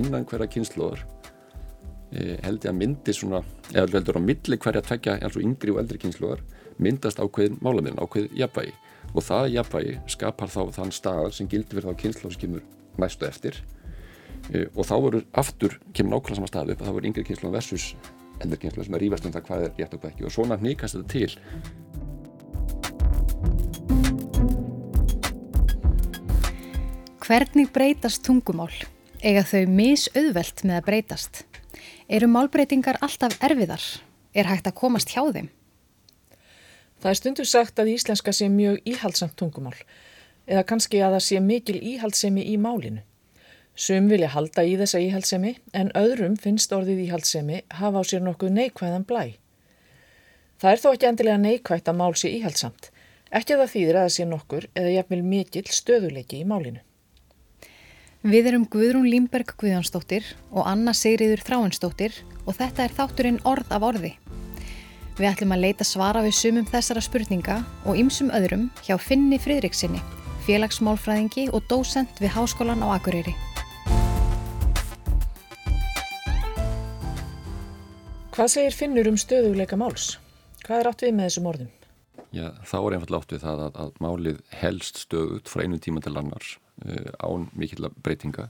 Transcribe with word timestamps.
innan 0.00 0.26
hverja 0.28 0.48
kynnslóðar 0.54 1.04
e, 2.10 2.36
held 2.44 2.64
ég 2.64 2.70
að 2.72 2.78
myndi 2.78 3.14
svona, 3.16 3.42
eða 3.72 3.98
heldur 3.98 4.18
á 4.18 4.22
milli 4.24 4.58
hverja 4.60 4.82
tvekja 4.86 5.18
eins 5.20 5.36
og 5.36 5.44
yngri 5.44 5.74
og 5.74 5.82
eldri 5.82 6.00
kynnslóðar 6.02 6.44
myndast 6.80 7.20
ákveðin 7.20 7.58
málamiðin, 7.60 8.00
ákveðin 8.00 8.38
jafnvægi. 8.40 8.72
Og 9.14 9.24
það 9.26 9.50
jafnvægi 9.56 9.98
skapar 10.14 10.52
þá 10.52 10.62
þann 10.76 10.94
stað 10.94 11.28
sem 11.36 11.50
gildi 11.50 11.76
fyrir 11.76 11.90
þá 11.90 12.00
kynnslóð 12.04 12.34
sem 12.34 12.42
kemur 12.44 12.64
næstu 13.00 13.28
eftir. 13.28 13.60
E, 14.50 14.66
og 14.74 14.86
þá 14.88 14.94
verður 14.96 15.26
aftur 15.42 15.76
kemur 15.92 16.16
nákvæmlega 16.16 16.40
sama 16.40 16.50
stað 16.50 16.72
upp 16.74 16.80
að 16.80 16.88
þá 16.88 16.94
verður 16.96 17.10
yngri 17.10 17.26
kynnslóð 17.28 17.56
versus 17.58 17.84
eldri 18.40 18.62
kynnslóð 18.64 18.88
sem 18.88 18.96
er 18.96 19.04
rífast 19.04 19.28
um 19.28 19.34
það 19.34 19.46
hvað 19.48 19.66
er 19.66 19.76
rétt 19.76 19.94
og 19.96 20.00
hvað 20.02 20.12
ekki. 20.14 20.26
Og 20.26 20.34
svona 20.34 20.60
nýkast 20.60 20.96
þetta 20.96 21.10
til. 21.12 21.32
Hvernig 27.30 27.68
breytast 27.70 28.24
tungumál? 28.26 28.72
Ega 29.20 29.42
þau 29.44 29.66
misauðvelt 29.68 30.62
með 30.64 30.78
að 30.78 30.86
breytast? 30.86 31.40
Eru 32.08 32.24
málbreytingar 32.32 32.96
alltaf 33.04 33.34
erfiðar? 33.44 33.82
Er 34.32 34.48
hægt 34.48 34.70
að 34.70 34.78
komast 34.78 35.12
hjá 35.12 35.20
þeim? 35.34 35.50
Það 37.04 37.10
er 37.10 37.18
stundu 37.18 37.44
sagt 37.44 37.82
að 37.82 37.90
íslenska 37.92 38.32
sé 38.32 38.48
mjög 38.48 38.80
íhaldsamt 38.88 39.36
tungumál 39.36 39.76
eða 40.48 40.64
kannski 40.72 41.04
að 41.04 41.18
það 41.18 41.26
sé 41.26 41.44
mikil 41.44 41.76
íhaldsemi 41.92 42.46
í 42.48 42.56
málinu. 42.56 43.04
Sum 43.76 44.08
vilja 44.08 44.32
halda 44.32 44.64
í 44.64 44.74
þessa 44.80 45.04
íhaldsemi 45.04 45.54
en 45.76 45.92
öðrum 46.00 46.40
finnst 46.40 46.72
orðið 46.72 47.04
íhaldsemi 47.04 47.60
hafa 47.76 48.00
á 48.00 48.02
sér 48.08 48.24
nokkuð 48.24 48.56
neikvæðan 48.56 49.04
blæ. 49.04 49.36
Það 50.64 50.72
er 50.72 50.80
þó 50.80 50.92
ekki 50.94 51.12
endilega 51.12 51.42
neikvægt 51.44 51.92
að 51.92 52.00
mál 52.00 52.14
sé 52.16 52.32
íhaldsamt, 52.40 52.88
ekki 53.28 53.52
að 53.52 53.66
það 53.66 53.74
þýðir 53.76 53.98
að 54.00 54.06
það 54.08 54.14
sé 54.16 54.32
nokkur 54.32 54.72
eða 54.72 54.94
jafnvel 54.96 55.26
mikil 55.28 55.68
stöðuleiki 55.68 56.40
í 56.40 56.48
málinu. 56.48 56.80
Við 58.20 58.50
erum 58.50 58.66
Guðrún 58.68 59.06
Límberg 59.08 59.54
Guðjónsdóttir 59.56 60.26
og 60.52 60.66
Anna 60.68 60.92
Sigriður 60.92 61.40
Þráinsdóttir 61.40 62.18
og 62.44 62.52
þetta 62.58 62.84
er 62.84 62.92
þátturinn 62.92 63.38
Orð 63.48 63.72
af 63.72 63.86
orði. 63.88 64.10
Við 65.16 65.28
ætlum 65.30 65.54
að 65.56 65.62
leita 65.64 65.86
svara 65.88 66.20
við 66.26 66.36
sumum 66.36 66.66
þessara 66.68 67.00
spurninga 67.00 67.56
og 67.88 67.96
ymsum 67.96 68.28
öðrum 68.36 68.68
hjá 68.84 68.98
Finni 69.00 69.40
Fridriksinni, 69.40 70.02
félagsmálfræðingi 70.44 71.48
og 71.48 71.64
dósent 71.72 72.20
við 72.20 72.36
Háskólan 72.36 72.84
á 72.84 72.92
Akureyri. 72.92 73.32
Hvað 78.36 78.52
segir 78.52 78.76
Finnur 78.76 79.08
um 79.08 79.16
stöðuleika 79.16 79.80
máls? 79.80 80.18
Hvað 80.68 80.82
er 80.82 80.92
átt 80.92 81.08
við 81.08 81.16
með 81.16 81.30
þessum 81.30 81.54
orðum? 81.54 81.76
Já, 82.30 82.52
þá 82.62 82.76
er 82.78 82.94
einfallega 82.94 83.24
átt 83.24 83.32
við 83.34 83.42
það 83.42 83.60
að, 83.64 83.78
að 83.82 83.96
málið 84.04 84.42
helst 84.60 85.00
stöðut 85.02 85.50
frá 85.50 85.64
einu 85.64 85.80
tíma 85.82 86.02
til 86.04 86.14
annars 86.14 86.52
uh, 86.86 87.10
án 87.26 87.48
mikill 87.58 87.90
breytinga. 88.04 88.46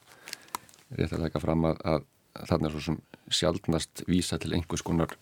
Rétt 0.99 1.15
að 1.17 1.25
taka 1.25 1.41
fram 1.41 1.65
að, 1.71 1.81
að, 1.89 2.05
þarna 2.51 2.69
er 2.69 2.75
svo 2.75 2.83
sem 2.85 2.99
sjálfnast 3.41 4.05
vísa 4.11 4.37
til 4.43 4.53
einhvers 4.57 4.85
konar 4.85 5.17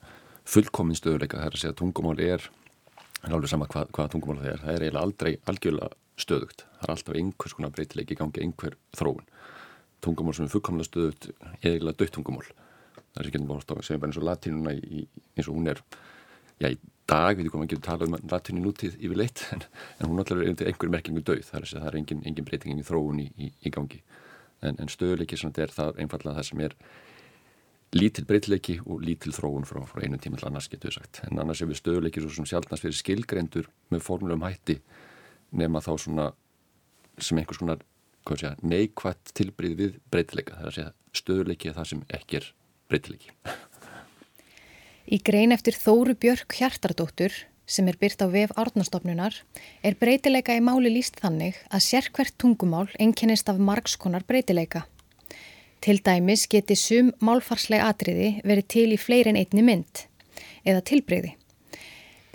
fullkomin 0.48 0.98
stöðuleika. 0.98 1.38
Það 1.38 1.50
er 1.50 1.58
að 1.58 1.62
segja 1.62 1.76
að 1.76 1.78
tungumál 1.84 2.16
er, 2.24 2.48
er 3.22 3.38
alveg 3.38 3.54
sama 3.54 3.70
hvað, 3.70 3.94
hvað 3.94 4.10
tungumál 4.16 4.40
það 4.40 4.50
er, 4.50 4.60
það 4.64 4.74
er 4.74 4.86
eiginlega 4.88 5.06
aldrei 5.06 5.32
algjörlega 5.52 6.02
stöðugt. 6.18 6.66
Það 6.80 6.88
er 6.88 6.96
alltaf 6.96 7.22
einhvers 7.22 7.58
konar 7.60 7.74
breytileiki 7.78 8.16
í 8.16 8.20
gangi, 8.24 8.42
einhver 8.42 8.78
þróun. 8.98 9.32
Tungumál 10.02 10.34
sem 10.34 10.48
er 10.48 10.54
fullkomlega 10.56 10.90
stöðugt 10.90 11.30
er 11.30 11.76
eiginlega 11.76 12.02
dött 12.02 12.16
tungumál. 12.18 12.46
Það 13.14 13.22
er 13.22 13.30
ekki 13.30 13.46
að 13.46 13.86
segja 13.86 14.02
bara 14.02 14.10
eins 14.10 14.18
og 14.18 14.26
latínuna 14.26 14.74
í, 14.74 15.06
eins 15.36 15.46
og 15.46 15.54
hún 15.60 15.70
er, 15.70 15.86
já 16.58 16.72
í 16.74 16.78
dag, 17.08 17.34
við 17.34 17.46
veitum 17.46 17.52
hvað 17.52 17.62
maður 17.62 17.72
getur 17.72 17.86
talað 17.86 18.08
um 18.08 18.32
latínu 18.32 18.62
nútíð 18.62 18.96
yfirleitt, 18.98 19.44
en, 19.54 19.64
en 19.98 20.10
hún 20.10 20.22
alltaf 20.22 20.38
er 20.38 20.50
undir 20.52 20.70
einhverjum 20.70 20.94
merkingu 20.96 21.24
döið, 21.24 21.44
það 21.48 21.60
er, 21.60 21.68
það 21.72 21.90
er 21.90 21.98
engin, 22.02 22.24
engin 22.28 22.48
breyting, 22.48 22.74
engin 22.74 22.88
þróun 22.88 23.22
í, 23.22 23.28
í, 23.38 23.50
í 23.64 23.72
gangi. 23.74 24.00
En, 24.60 24.76
en 24.82 24.90
stöðuleiki 24.92 25.38
svona 25.38 25.64
er 25.64 25.72
það 25.72 26.02
einfallega 26.02 26.40
það 26.40 26.48
sem 26.50 26.64
er 26.66 26.76
lítil 27.96 28.24
breytileiki 28.28 28.78
og 28.84 29.00
lítil 29.04 29.32
þróun 29.32 29.64
frá, 29.68 29.80
frá 29.88 30.02
einu 30.04 30.18
tíma 30.20 30.40
til 30.40 30.48
annars 30.50 30.68
getur 30.68 30.90
við 30.90 30.98
sagt, 30.98 31.22
en 31.24 31.40
annars 31.40 31.62
er 31.64 31.70
við 31.70 31.80
stöðuleiki 31.80 32.24
svo 32.24 32.32
sem 32.34 32.48
sjálfnast 32.48 32.84
fyrir 32.84 32.98
skilgrendur 32.98 33.70
með 33.92 34.04
formulegum 34.04 34.44
hætti 34.44 34.76
nema 35.56 35.80
þá 35.80 35.94
svona 35.96 36.26
sem 37.16 37.40
einhvers 37.40 37.62
konar 37.62 37.80
segja, 38.28 38.52
neikvætt 38.60 39.32
tilbrið 39.38 39.78
við 39.78 39.96
breytileika, 40.12 40.58
það 40.58 40.66
er 40.66 40.72
að 40.72 40.76
segja 40.76 41.22
stöðuleiki 41.22 41.70
er 41.70 41.78
það 41.78 41.90
sem 41.94 42.04
ekki 42.18 42.40
er 42.42 42.50
breytileiki 42.92 43.32
Í 45.08 45.16
grein 45.24 45.54
eftir 45.54 45.72
Þóru 45.72 46.12
Björk 46.20 46.52
Hjartardóttur, 46.58 47.32
sem 47.64 47.86
er 47.88 47.96
byrt 47.96 48.20
á 48.20 48.28
vef 48.28 48.50
árnastofnunar, 48.60 49.38
er 49.80 49.96
breytileika 49.96 50.52
í 50.52 50.60
máli 50.60 50.92
líst 50.92 51.16
þannig 51.22 51.56
að 51.72 51.84
sérkvert 51.86 52.36
tungumál 52.36 52.90
einkennist 53.00 53.48
af 53.48 53.56
margskonar 53.56 54.26
breytileika. 54.28 54.84
Til 55.80 56.02
dæmis 56.04 56.44
geti 56.52 56.76
sum 56.76 57.14
málfarsleg 57.24 57.80
atriði 57.80 58.30
verið 58.44 58.68
til 58.74 58.86
í 58.92 59.00
fleiri 59.00 59.32
en 59.32 59.40
einni 59.40 59.64
mynd, 59.64 60.04
eða 60.68 60.84
tilbreyði. 60.84 61.32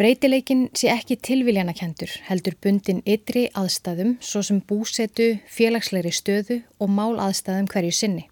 Breytileikin 0.01 0.71
sé 0.73 0.89
ekki 0.89 1.21
tilviljanakendur, 1.21 2.09
heldur 2.25 2.57
bundin 2.57 3.05
ytri 3.05 3.51
aðstæðum 3.53 4.17
svo 4.17 4.41
sem 4.41 4.65
búsetu, 4.65 5.35
félagslegri 5.45 6.09
stöðu 6.09 6.63
og 6.81 6.89
mál 6.89 7.21
aðstæðum 7.21 7.69
hverju 7.69 7.93
sinni. 7.93 8.29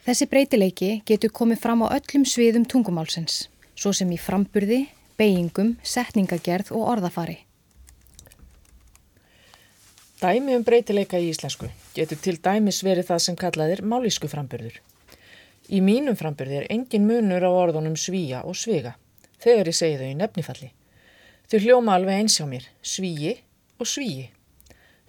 Þessi 0.00 0.26
breytileiki 0.32 0.90
getur 1.04 1.28
komið 1.36 1.58
fram 1.60 1.82
á 1.84 1.92
öllum 1.92 2.22
sviðum 2.24 2.64
tungumálsins, 2.64 3.50
svo 3.76 3.92
sem 3.92 4.08
í 4.08 4.16
framburði, 4.16 4.86
beigingum, 5.20 5.74
setningagerð 5.84 6.70
og 6.72 6.86
orðafari. 6.94 7.36
Dæmi 10.20 10.56
um 10.56 10.64
breytileika 10.64 11.20
í 11.20 11.28
íslensku 11.32 11.68
getur 11.96 12.20
til 12.20 12.38
dæmis 12.40 12.80
verið 12.84 13.10
það 13.10 13.20
sem 13.26 13.36
kallaðir 13.40 13.82
málísku 13.84 14.28
framburður. 14.32 14.78
Í 15.68 15.82
mínum 15.84 16.16
framburði 16.16 16.62
er 16.62 16.70
engin 16.72 17.04
munur 17.08 17.44
á 17.44 17.52
orðunum 17.52 17.96
svíja 18.00 18.40
og 18.48 18.56
sviga, 18.56 18.94
þegar 19.40 19.68
ég 19.68 19.76
segi 19.76 20.00
þau 20.00 20.08
í 20.08 20.16
nefnifalli. 20.16 20.70
Þau 21.52 21.58
hljóma 21.60 21.98
alveg 22.00 22.22
eins 22.22 22.40
á 22.40 22.48
mér, 22.48 22.64
svíji 22.80 23.36
og 23.76 23.88
svíji. 23.88 24.30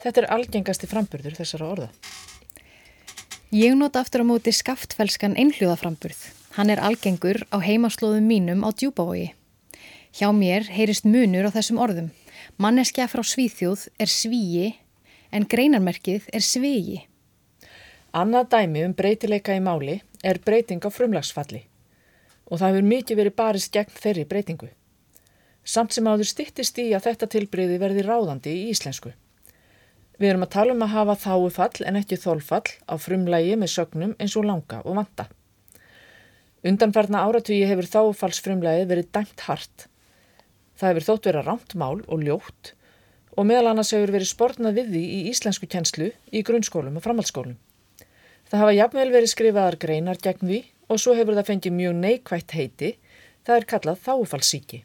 Þetta 0.03 0.25
er 0.25 0.29
algengasti 0.35 0.91
framburður 0.91 1.39
þessara 1.39 1.71
orða. 1.71 1.89
Ég 3.51 3.73
nota 3.75 3.99
aftur 3.99 4.23
á 4.23 4.25
móti 4.31 4.53
skaftfelskan 4.55 5.33
einhljóðaframburð. 5.35 6.15
Hann 6.55 6.69
er 6.71 6.79
algengur 6.79 7.41
á 7.51 7.59
heimaslóðum 7.59 8.23
mínum 8.23 8.61
á 8.63 8.71
djúbavogi. 8.71 9.33
Hjá 10.15 10.31
mér 10.31 10.69
heyrist 10.71 11.03
munur 11.03 11.43
á 11.43 11.51
þessum 11.51 11.81
orðum. 11.83 12.07
Manneskja 12.55 13.09
frá 13.11 13.19
Svíþjóð 13.27 13.89
er 13.99 14.07
svíi 14.07 14.69
en 15.35 15.43
greinarmerkið 15.43 16.29
er 16.31 16.45
sviði. 16.47 17.01
Annað 18.15 18.47
dæmi 18.55 18.85
um 18.87 18.95
breytileika 18.95 19.57
í 19.59 19.59
máli 19.59 19.97
er 20.23 20.39
breyting 20.39 20.87
á 20.87 20.87
frumlagsfalli 20.87 21.65
og 22.47 22.55
það 22.55 22.71
hefur 22.71 22.87
mikið 22.87 23.19
verið 23.19 23.35
barist 23.35 23.73
gegn 23.75 23.99
þeirri 23.99 24.25
breytingu. 24.31 24.71
Samt 25.67 25.91
sem 25.91 26.07
áður 26.07 26.31
stittist 26.31 26.79
í 26.79 26.93
að 26.95 27.09
þetta 27.09 27.31
tilbreyði 27.35 27.83
verði 27.83 28.07
ráðandi 28.07 28.55
í 28.61 28.71
íslensku. 28.71 29.11
Við 30.21 30.29
erum 30.29 30.45
að 30.45 30.51
tala 30.53 30.73
um 30.75 30.83
að 30.85 30.91
hafa 30.93 31.13
þáufall 31.17 31.85
en 31.89 31.95
ekki 31.97 32.17
þólfall 32.21 32.67
á 32.85 32.93
frumlægi 33.01 33.55
með 33.57 33.71
sögnum 33.73 34.11
eins 34.21 34.35
og 34.37 34.43
langa 34.45 34.83
og 34.85 34.99
vanda. 34.99 35.23
Undanfarna 36.61 37.23
áratugi 37.25 37.63
hefur 37.65 37.87
þáufallsfrumlægi 37.89 38.83
verið 38.91 39.07
dæmt 39.17 39.41
hart. 39.47 39.87
Það 40.77 40.91
hefur 40.91 41.07
þótt 41.07 41.29
verið 41.31 41.47
rámt 41.47 41.73
mál 41.73 42.03
og 42.05 42.21
ljótt 42.21 42.75
og 43.33 43.47
meðal 43.49 43.71
annars 43.71 43.95
hefur 43.95 44.13
verið 44.13 44.29
sportnað 44.29 44.77
við 44.77 44.91
því 44.93 45.01
í 45.01 45.19
íslensku 45.31 45.69
kjenslu 45.71 46.11
í 46.29 46.43
grunnskólum 46.45 46.99
og 46.99 47.05
framhaldsskólum. 47.07 47.57
Það 48.51 48.61
hafa 48.61 48.77
jafnvel 48.77 49.07
verið 49.15 49.33
skrifaðar 49.33 49.79
greinar 49.81 50.21
gegn 50.21 50.51
því 50.51 50.59
og 50.91 51.01
svo 51.01 51.15
hefur 51.17 51.39
það 51.39 51.49
fengið 51.49 51.75
mjög 51.79 51.97
neikvægt 52.03 52.53
heiti, 52.59 52.91
það 53.47 53.57
er 53.57 53.67
kallað 53.73 54.05
þáufallsíki. 54.05 54.83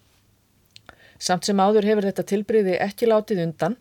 Samt 1.20 1.44
sem 1.44 1.60
áður 1.60 1.90
hefur 1.90 2.08
þetta 2.08 2.24
tilbriði 2.32 2.80
ekki 2.80 3.10
látið 3.10 3.42
undan 3.44 3.76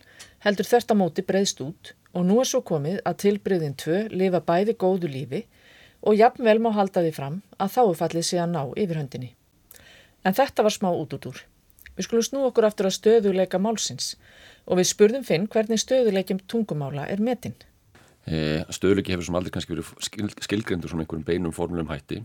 heldur 0.45 0.67
þörtamóti 0.69 1.25
breyðst 1.25 1.61
út 1.65 1.93
og 2.13 2.25
nú 2.27 2.37
er 2.41 2.49
svo 2.49 2.61
komið 2.65 3.01
að 3.07 3.19
tilbreyðin 3.23 3.75
tvö 3.81 4.05
lifa 4.13 4.41
bæði 4.45 4.75
góðu 4.79 5.09
lífi 5.09 5.41
og 6.05 6.17
jafnvel 6.19 6.59
má 6.61 6.69
halda 6.75 7.01
því 7.01 7.13
fram 7.15 7.41
að 7.57 7.73
þáufallið 7.75 8.27
sé 8.27 8.39
að 8.41 8.51
ná 8.53 8.61
yfirhöndinni. 8.77 9.31
En 10.25 10.37
þetta 10.37 10.65
var 10.65 10.73
smá 10.73 10.91
út 10.93 11.13
út 11.17 11.29
úr. 11.31 11.39
Við 11.95 12.07
skulum 12.07 12.25
snú 12.27 12.43
okkur 12.45 12.67
aftur 12.67 12.89
að 12.89 12.97
stöðuleika 12.99 13.59
málsins 13.61 14.13
og 14.65 14.79
við 14.79 14.89
spurðum 14.91 15.25
finn 15.25 15.47
hvernig 15.49 15.81
stöðuleikim 15.81 16.41
tungumála 16.51 17.07
er 17.09 17.23
metinn. 17.23 17.55
E, 18.25 18.61
stöðuleiki 18.69 19.15
hefur 19.15 19.27
sem 19.27 19.37
aldrei 19.37 19.53
kannski 19.55 19.73
verið 19.73 19.91
skil, 20.03 20.29
skilgrendur 20.45 20.91
svona 20.91 21.05
einhverjum 21.05 21.25
beinum 21.25 21.55
formulum 21.55 21.89
hætti 21.89 22.21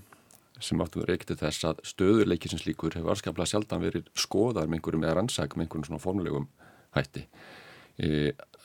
sem 0.60 0.80
áttu 0.82 1.00
verið 1.00 1.16
ekkert 1.16 1.40
þess 1.40 1.66
að 1.70 1.80
stöðuleiki 1.88 2.50
sem 2.52 2.60
slíkur 2.60 2.98
hefur 2.98 3.14
arskaplega 3.14 3.48
sjaldan 3.48 3.84
verið 3.84 4.10
skoðar 4.18 4.68
með 4.68 4.80
einhverjum 4.80 5.06
eða 5.06 5.16
rannsæk 5.20 5.56
með 5.56 5.66
einhverjum 5.66 5.88
svona 5.88 6.02
formulegum 6.02 6.48
hætti 6.96 7.24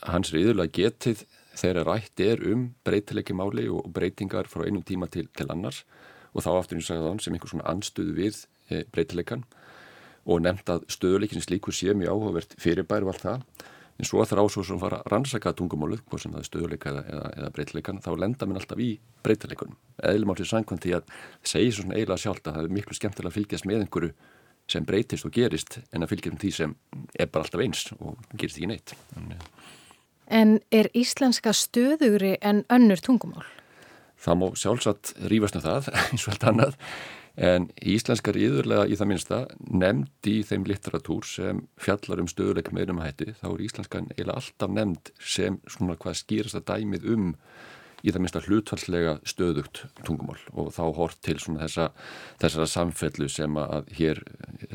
hans 0.06 0.32
er 0.32 0.42
yðurlega 0.42 0.74
getið 0.80 1.26
þegar 1.56 1.88
rætt 1.90 2.24
er 2.24 2.42
um 2.52 2.68
breytileiki 2.86 3.36
máli 3.36 3.68
og 3.72 3.88
breytingar 3.96 4.50
frá 4.52 4.66
einum 4.68 4.84
tíma 4.86 5.08
til, 5.12 5.28
til 5.36 5.48
annars 5.52 5.84
og 6.34 6.44
þá 6.44 6.52
aftur 6.56 6.80
eins 6.80 6.92
og 6.92 7.06
þann 7.06 7.22
sem 7.24 7.36
einhvers 7.36 7.54
svona 7.56 7.70
anstuðu 7.72 8.16
við 8.18 8.42
e, 8.70 8.84
breytileikan 8.92 9.46
og 10.26 10.42
nefnt 10.44 10.72
að 10.74 10.86
stöðuleikin 10.92 11.44
slíkur 11.44 11.76
sé 11.76 11.96
mjög 11.96 12.12
áhugavert 12.12 12.56
fyrirbæri 12.60 13.08
og 13.08 13.14
allt 13.14 13.26
það 13.26 13.66
en 13.96 14.08
svo 14.10 14.24
þarf 14.28 14.50
ásóð 14.50 14.68
sem 14.68 14.80
fara 14.82 15.00
að 15.00 15.12
rannsaka 15.14 15.54
tungumálið, 15.56 16.02
hvort 16.10 16.24
sem 16.24 16.34
það 16.34 16.42
er 16.42 16.48
stöðuleika 16.50 16.92
eða, 16.92 17.28
eða, 17.38 17.52
breytileikan, 17.56 18.02
þá 18.04 18.10
lenda 18.20 18.48
minn 18.48 18.60
alltaf 18.60 18.82
í 18.84 18.90
breytileikunum. 19.24 19.78
Eðlumálið 20.10 20.50
sangkvæmt 20.50 20.84
því 20.84 20.96
að 20.98 21.14
segja 21.48 21.78
svona 21.78 21.96
eiginlega 21.96 22.24
sjálft 22.26 22.50
að 22.50 22.58
það 22.58 22.68
er 22.68 22.76
miklu 22.76 22.98
skemmtilega 22.98 23.32
að 23.32 23.38
fylgjast 23.38 23.70
með 23.70 23.86
einhverju 23.86 24.12
sem 24.72 24.86
breytist 24.86 25.28
og 25.28 25.36
gerist 25.36 25.80
en 25.92 26.06
að 26.06 26.14
fylgjast 26.14 26.36
með 26.36 26.46
því 26.46 26.54
sem 26.60 26.78
er 27.20 27.30
bara 27.32 27.46
alltaf 27.46 27.66
eins 27.66 27.84
og 28.00 28.16
gerist 28.34 28.58
ekki 28.60 28.72
neitt. 28.72 28.96
En 30.26 30.58
er 30.74 30.90
íslenska 30.98 31.54
stöðugri 31.54 32.36
en 32.42 32.64
önnur 32.74 33.04
tungumál? 33.04 33.46
Það 34.18 34.42
má 34.42 34.48
sjálfsagt 34.58 35.14
rýfast 35.30 35.60
um 35.60 35.66
það 35.66 35.92
eins 36.08 36.26
og 36.26 36.34
allt 36.34 36.50
annað 36.50 36.80
En 37.36 37.68
íslenskar 37.84 38.38
íðurlega 38.40 38.86
í 38.88 38.96
það 38.96 39.10
minsta 39.12 39.38
nefnd 39.60 40.28
í 40.32 40.38
þeim 40.48 40.64
litteratúr 40.70 41.26
sem 41.28 41.66
fjallar 41.84 42.22
um 42.24 42.30
stöðuleik 42.32 42.70
meirum 42.72 43.02
hætti 43.04 43.34
þá 43.42 43.48
er 43.50 43.64
íslenskan 43.66 44.08
eiginlega 44.14 44.38
alltaf 44.40 44.72
nefnd 44.72 45.12
sem 45.20 45.58
svona 45.68 45.98
hvað 46.00 46.22
skýrast 46.22 46.60
að 46.62 46.68
dæmið 46.70 47.10
um 47.12 47.26
í 48.06 48.14
það 48.14 48.22
minsta 48.22 48.42
hlutfallslega 48.46 49.16
stöðugt 49.26 49.84
tungumál 50.06 50.38
og 50.54 50.72
þá 50.76 50.84
hort 50.98 51.20
til 51.26 51.38
þessa, 51.42 51.90
þessara 52.42 52.68
samfellu 52.70 53.30
sem 53.32 53.58
að 53.58 53.90
hér 53.98 54.22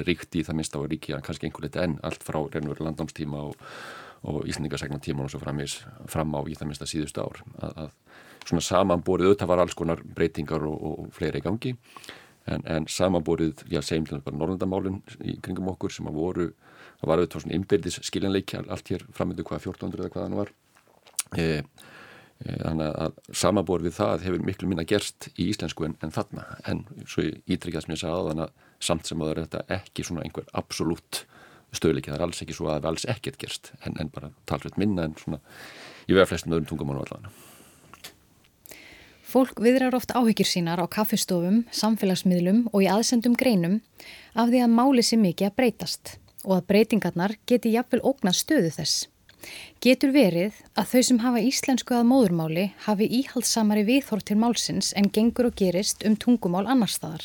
ríkti 0.06 0.42
í 0.42 0.46
það 0.46 0.58
minsta 0.60 0.80
og 0.80 0.90
ríkja 0.90 1.20
kannski 1.24 1.48
einhver 1.48 1.68
lit 1.68 1.78
enn 1.78 1.98
allt 2.06 2.24
frá 2.26 2.40
reynveru 2.42 2.86
landnámstíma 2.86 3.44
og, 3.50 3.68
og 4.26 4.48
íslendingasegnatíma 4.50 5.24
og 5.24 5.32
svo 5.32 5.42
framis 5.42 5.80
fram 6.10 6.34
á 6.34 6.40
í 6.42 6.56
það 6.58 6.72
minsta 6.72 6.88
síðustu 6.90 7.22
ár. 7.22 7.42
Að, 7.62 7.84
að 7.84 8.48
svona 8.48 8.64
samanborið 8.64 9.30
auðvitað 9.30 9.52
var 9.52 9.62
alls 9.62 9.78
konar 9.78 10.02
breytingar 10.16 10.66
og, 10.66 10.82
og 10.90 11.14
fleiri 11.14 11.42
í 11.42 11.44
gangi 11.44 11.76
en, 12.50 12.64
en 12.64 12.88
samanborið, 12.90 13.62
já, 13.70 13.82
segjum 13.84 14.08
til 14.08 14.22
bara 14.24 14.40
norðandamálinn 14.40 15.00
í 15.22 15.36
kringum 15.44 15.70
okkur 15.74 15.94
sem 15.94 16.08
að 16.10 16.18
voru 16.18 16.50
það 17.00 17.12
var 17.12 17.22
auðvitað 17.22 17.44
svona 17.44 17.56
inbyrðis 17.56 18.00
skiljanleik 18.08 18.54
allt 18.60 18.92
hér 18.92 19.06
framöndu 19.16 19.46
hvaða 19.46 19.62
1400 19.70 20.04
eða 20.04 20.12
hvaða 20.14 20.26
hann 20.26 20.38
var. 20.40 20.52
E, 21.36 21.46
e, 21.46 21.90
þannig 22.40 22.94
að 23.04 23.18
samanborið 23.36 23.90
við 23.90 23.96
það 23.98 24.24
hefur 24.26 24.46
miklu 24.48 24.70
minna 24.70 24.86
gerst 24.88 25.28
í 25.36 25.50
íslensku 25.50 25.84
en, 25.88 25.96
en 26.00 26.14
þarna. 26.14 26.46
En 26.70 26.86
svo 27.04 27.26
ítrykkjað 27.44 27.84
sem 27.84 27.94
ég 27.94 28.00
sagði 28.00 28.30
þannig 28.30 28.46
að 28.46 28.86
samt 28.90 29.10
sem 29.10 29.20
að 29.20 29.28
það 29.28 29.34
er 29.34 29.42
þetta 29.44 29.76
ekki 29.76 30.06
svona 30.08 30.24
einhver 30.24 30.48
absolutt 30.56 31.24
stöðleiki, 31.76 32.10
það 32.10 32.18
er 32.18 32.24
alls 32.26 32.42
ekki 32.42 32.56
svo 32.56 32.66
að 32.66 32.72
það 32.72 32.80
er 32.80 32.90
alls 32.90 33.06
ekkert 33.12 33.38
gerst 33.38 33.72
en, 33.84 33.94
en 34.00 34.10
bara 34.10 34.32
talsveit 34.48 34.80
minna 34.80 35.06
en 35.06 35.14
svona 35.20 35.38
í 36.08 36.16
vegar 36.16 36.30
flestum 36.30 36.56
öðrum 36.56 36.70
tungamánu 36.70 37.04
allavega. 37.04 37.30
Fólk 39.30 39.60
viðrar 39.62 39.94
oft 39.94 40.10
áhyggjur 40.10 40.48
sínar 40.48 40.80
á 40.82 40.90
kaffestofum, 40.90 41.62
samfélagsmiðlum 41.70 42.64
og 42.72 42.82
í 42.82 42.88
aðsendum 42.90 43.36
greinum 43.38 43.78
af 44.34 44.50
því 44.50 44.64
að 44.64 44.74
máli 44.74 45.04
sé 45.06 45.20
mikið 45.20 45.52
að 45.52 45.56
breytast 45.60 46.16
og 46.42 46.56
að 46.56 46.66
breytingarnar 46.72 47.36
geti 47.46 47.76
jafnvel 47.76 48.02
ógna 48.02 48.32
stöðu 48.34 48.72
þess. 48.74 49.06
Getur 49.84 50.12
verið 50.14 50.58
að 50.78 50.90
þau 50.92 51.02
sem 51.08 51.20
hafa 51.24 51.42
íslensku 51.44 51.96
að 51.96 52.08
móðurmáli 52.10 52.66
hafi 52.86 53.08
íhaldsamari 53.20 53.86
viðhort 53.88 54.28
til 54.28 54.38
málsins 54.40 54.92
en 54.98 55.10
gengur 55.12 55.50
og 55.50 55.56
gerist 55.60 56.04
um 56.06 56.16
tungumál 56.20 56.66
annar 56.66 56.92
staðar? 56.92 57.24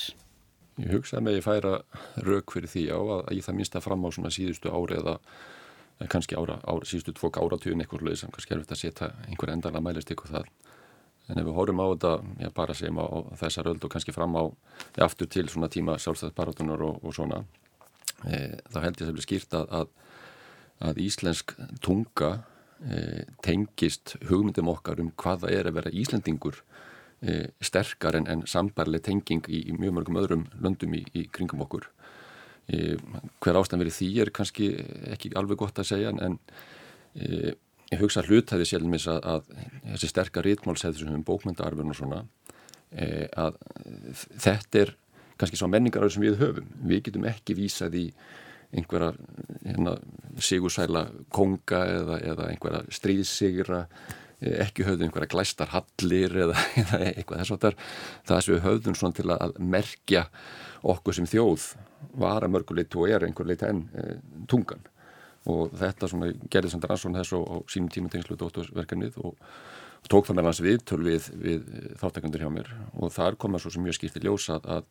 Ég 0.79 0.91
hugsaði 0.91 1.25
með 1.27 1.37
ég 1.39 1.45
færa 1.45 1.73
rauk 2.23 2.55
fyrir 2.55 2.71
því 2.71 2.85
á 2.91 2.99
að 2.99 3.33
ég 3.37 3.47
það 3.47 3.59
minnst 3.59 3.75
að 3.79 3.85
fram 3.87 4.07
á 4.07 4.09
svona 4.11 4.33
síðustu 4.35 4.71
ári 4.71 4.99
eða 4.99 5.17
kannski 6.11 6.35
ára, 6.35 6.59
ára 6.67 6.87
síðustu 6.87 7.15
tvoka 7.15 7.43
áratugin 7.43 7.83
eitthvað 7.83 8.09
lög 8.09 8.19
sem 8.19 8.31
kannski 8.31 8.55
er 8.55 8.61
verið 8.63 8.75
að 8.75 8.81
setja 8.83 9.11
einhver 9.29 9.53
endala 9.53 9.83
mælist 9.83 10.11
ykkur 10.11 10.33
það 10.33 10.51
En 11.25 11.41
ef 11.41 11.47
við 11.47 11.55
horfum 11.57 11.81
á 11.81 11.85
þetta, 11.89 12.11
já 12.43 12.49
bara 12.53 12.73
segjum 12.77 12.99
á 13.01 13.05
þessar 13.41 13.69
öld 13.71 13.85
og 13.85 13.93
kannski 13.93 14.13
fram 14.13 14.35
á, 14.37 14.43
já 14.93 15.05
aftur 15.07 15.29
til 15.31 15.47
svona 15.49 15.69
tíma 15.73 15.97
sjálfstæðsparátunar 16.01 16.83
og, 16.85 16.99
og 17.01 17.15
svona, 17.17 17.39
e, 18.29 18.61
þá 18.69 18.77
held 18.83 18.99
ég 18.99 19.01
að 19.01 19.07
það 19.07 19.15
blir 19.17 19.25
skýrt 19.25 19.57
að, 19.57 19.71
að, 19.79 20.04
að 20.83 21.01
íslensk 21.05 21.55
tunga 21.83 22.31
e, 22.83 23.23
tengist 23.45 24.15
hugmyndum 24.29 24.71
okkar 24.73 25.01
um 25.03 25.11
hvaða 25.15 25.51
er 25.53 25.69
að 25.69 25.77
vera 25.79 25.93
Íslendingur 25.95 26.61
e, 27.21 27.49
sterkar 27.63 28.17
en, 28.19 28.27
en 28.31 28.45
sambarleg 28.49 29.05
tenging 29.05 29.45
í, 29.47 29.65
í 29.71 29.75
mjög 29.77 29.99
mörgum 29.99 30.21
öðrum 30.21 30.47
löndum 30.59 30.97
í, 30.97 31.03
í 31.15 31.27
kringum 31.31 31.63
okkur. 31.65 31.87
E, 32.67 32.95
hver 33.43 33.61
ástæðan 33.61 33.85
verið 33.85 33.99
því 33.99 34.09
er 34.23 34.33
kannski 34.35 34.71
ekki 35.15 35.33
alveg 35.37 35.61
gott 35.61 35.79
að 35.79 35.91
segja 35.93 36.13
en 36.15 36.39
e, 37.15 37.55
ég 37.93 38.01
hugsa 38.01 38.25
hlutæði 38.25 38.67
sjálfmis 38.67 39.07
að, 39.11 39.21
að 39.23 39.49
þessi 39.93 40.11
sterkar 40.11 40.47
rítmálsæði 40.47 41.03
sem 41.03 41.15
um 41.15 41.25
bókmyndaarfun 41.25 41.93
og 41.93 41.99
svona 41.99 42.23
e, 42.91 43.27
að 43.31 43.59
þetta 44.41 44.81
er 44.81 44.95
kannski 45.39 45.59
svo 45.59 45.69
menningar 45.69 46.07
sem 46.09 46.23
við 46.23 46.39
höfum 46.41 46.73
við 46.87 47.05
getum 47.07 47.27
ekki 47.29 47.57
vísað 47.57 47.99
í 47.99 48.05
einhverja 48.75 49.13
hérna, 49.63 49.95
sigursæla 50.43 51.05
konga 51.33 51.81
eða, 51.89 52.19
eða 52.33 52.49
einhverja 52.51 52.83
stríðsigra 52.97 53.81
e, 54.39 54.51
ekki 54.65 54.87
höfðum 54.87 55.09
einhverja 55.09 55.31
glæstar 55.31 55.71
hallir 55.73 56.35
eða, 56.45 56.57
eða 56.83 57.01
eitthvað 57.11 57.43
þess 57.43 57.55
að 57.55 57.85
það 58.27 58.41
sem 58.45 58.55
við 58.55 58.65
höfðum 58.69 58.99
svona 58.99 59.19
til 59.19 59.29
að 59.35 59.61
merkja 59.75 60.25
okkur 60.95 61.17
sem 61.17 61.29
þjóð 61.29 61.69
var 62.19 62.45
að 62.45 62.53
mörguleit 62.55 62.99
og 62.99 63.09
er 63.09 63.25
einhver 63.25 63.47
leit 63.49 63.63
enn 63.65 63.87
e, 63.95 64.19
tungan. 64.51 64.83
Og 65.49 65.73
þetta 65.77 66.09
svona 66.09 66.31
gerði 66.49 66.73
samt 66.73 66.85
rannsókn 66.89 67.17
þess 67.19 67.35
og 67.37 67.69
sínum 67.69 67.91
tíma 67.93 68.09
tengslu 68.09 68.37
dóttursverkefnið 68.39 69.19
og, 69.21 69.35
tók 70.11 70.27
það 70.27 70.37
með 70.37 70.49
hans 70.49 70.61
við 70.63 70.81
töl 70.87 71.01
við, 71.05 71.29
við 71.41 71.69
þáttekandur 72.01 72.45
hjá 72.45 72.51
mér. 72.53 72.71
Og 72.99 73.13
þar 73.13 73.37
kom 73.41 73.55
það 73.55 73.65
svo 73.65 73.73
sem 73.75 73.85
mjög 73.85 73.97
skýrt 73.97 74.19
í 74.19 74.23
ljós 74.25 74.47
að, 74.53 74.67
að, 74.75 74.89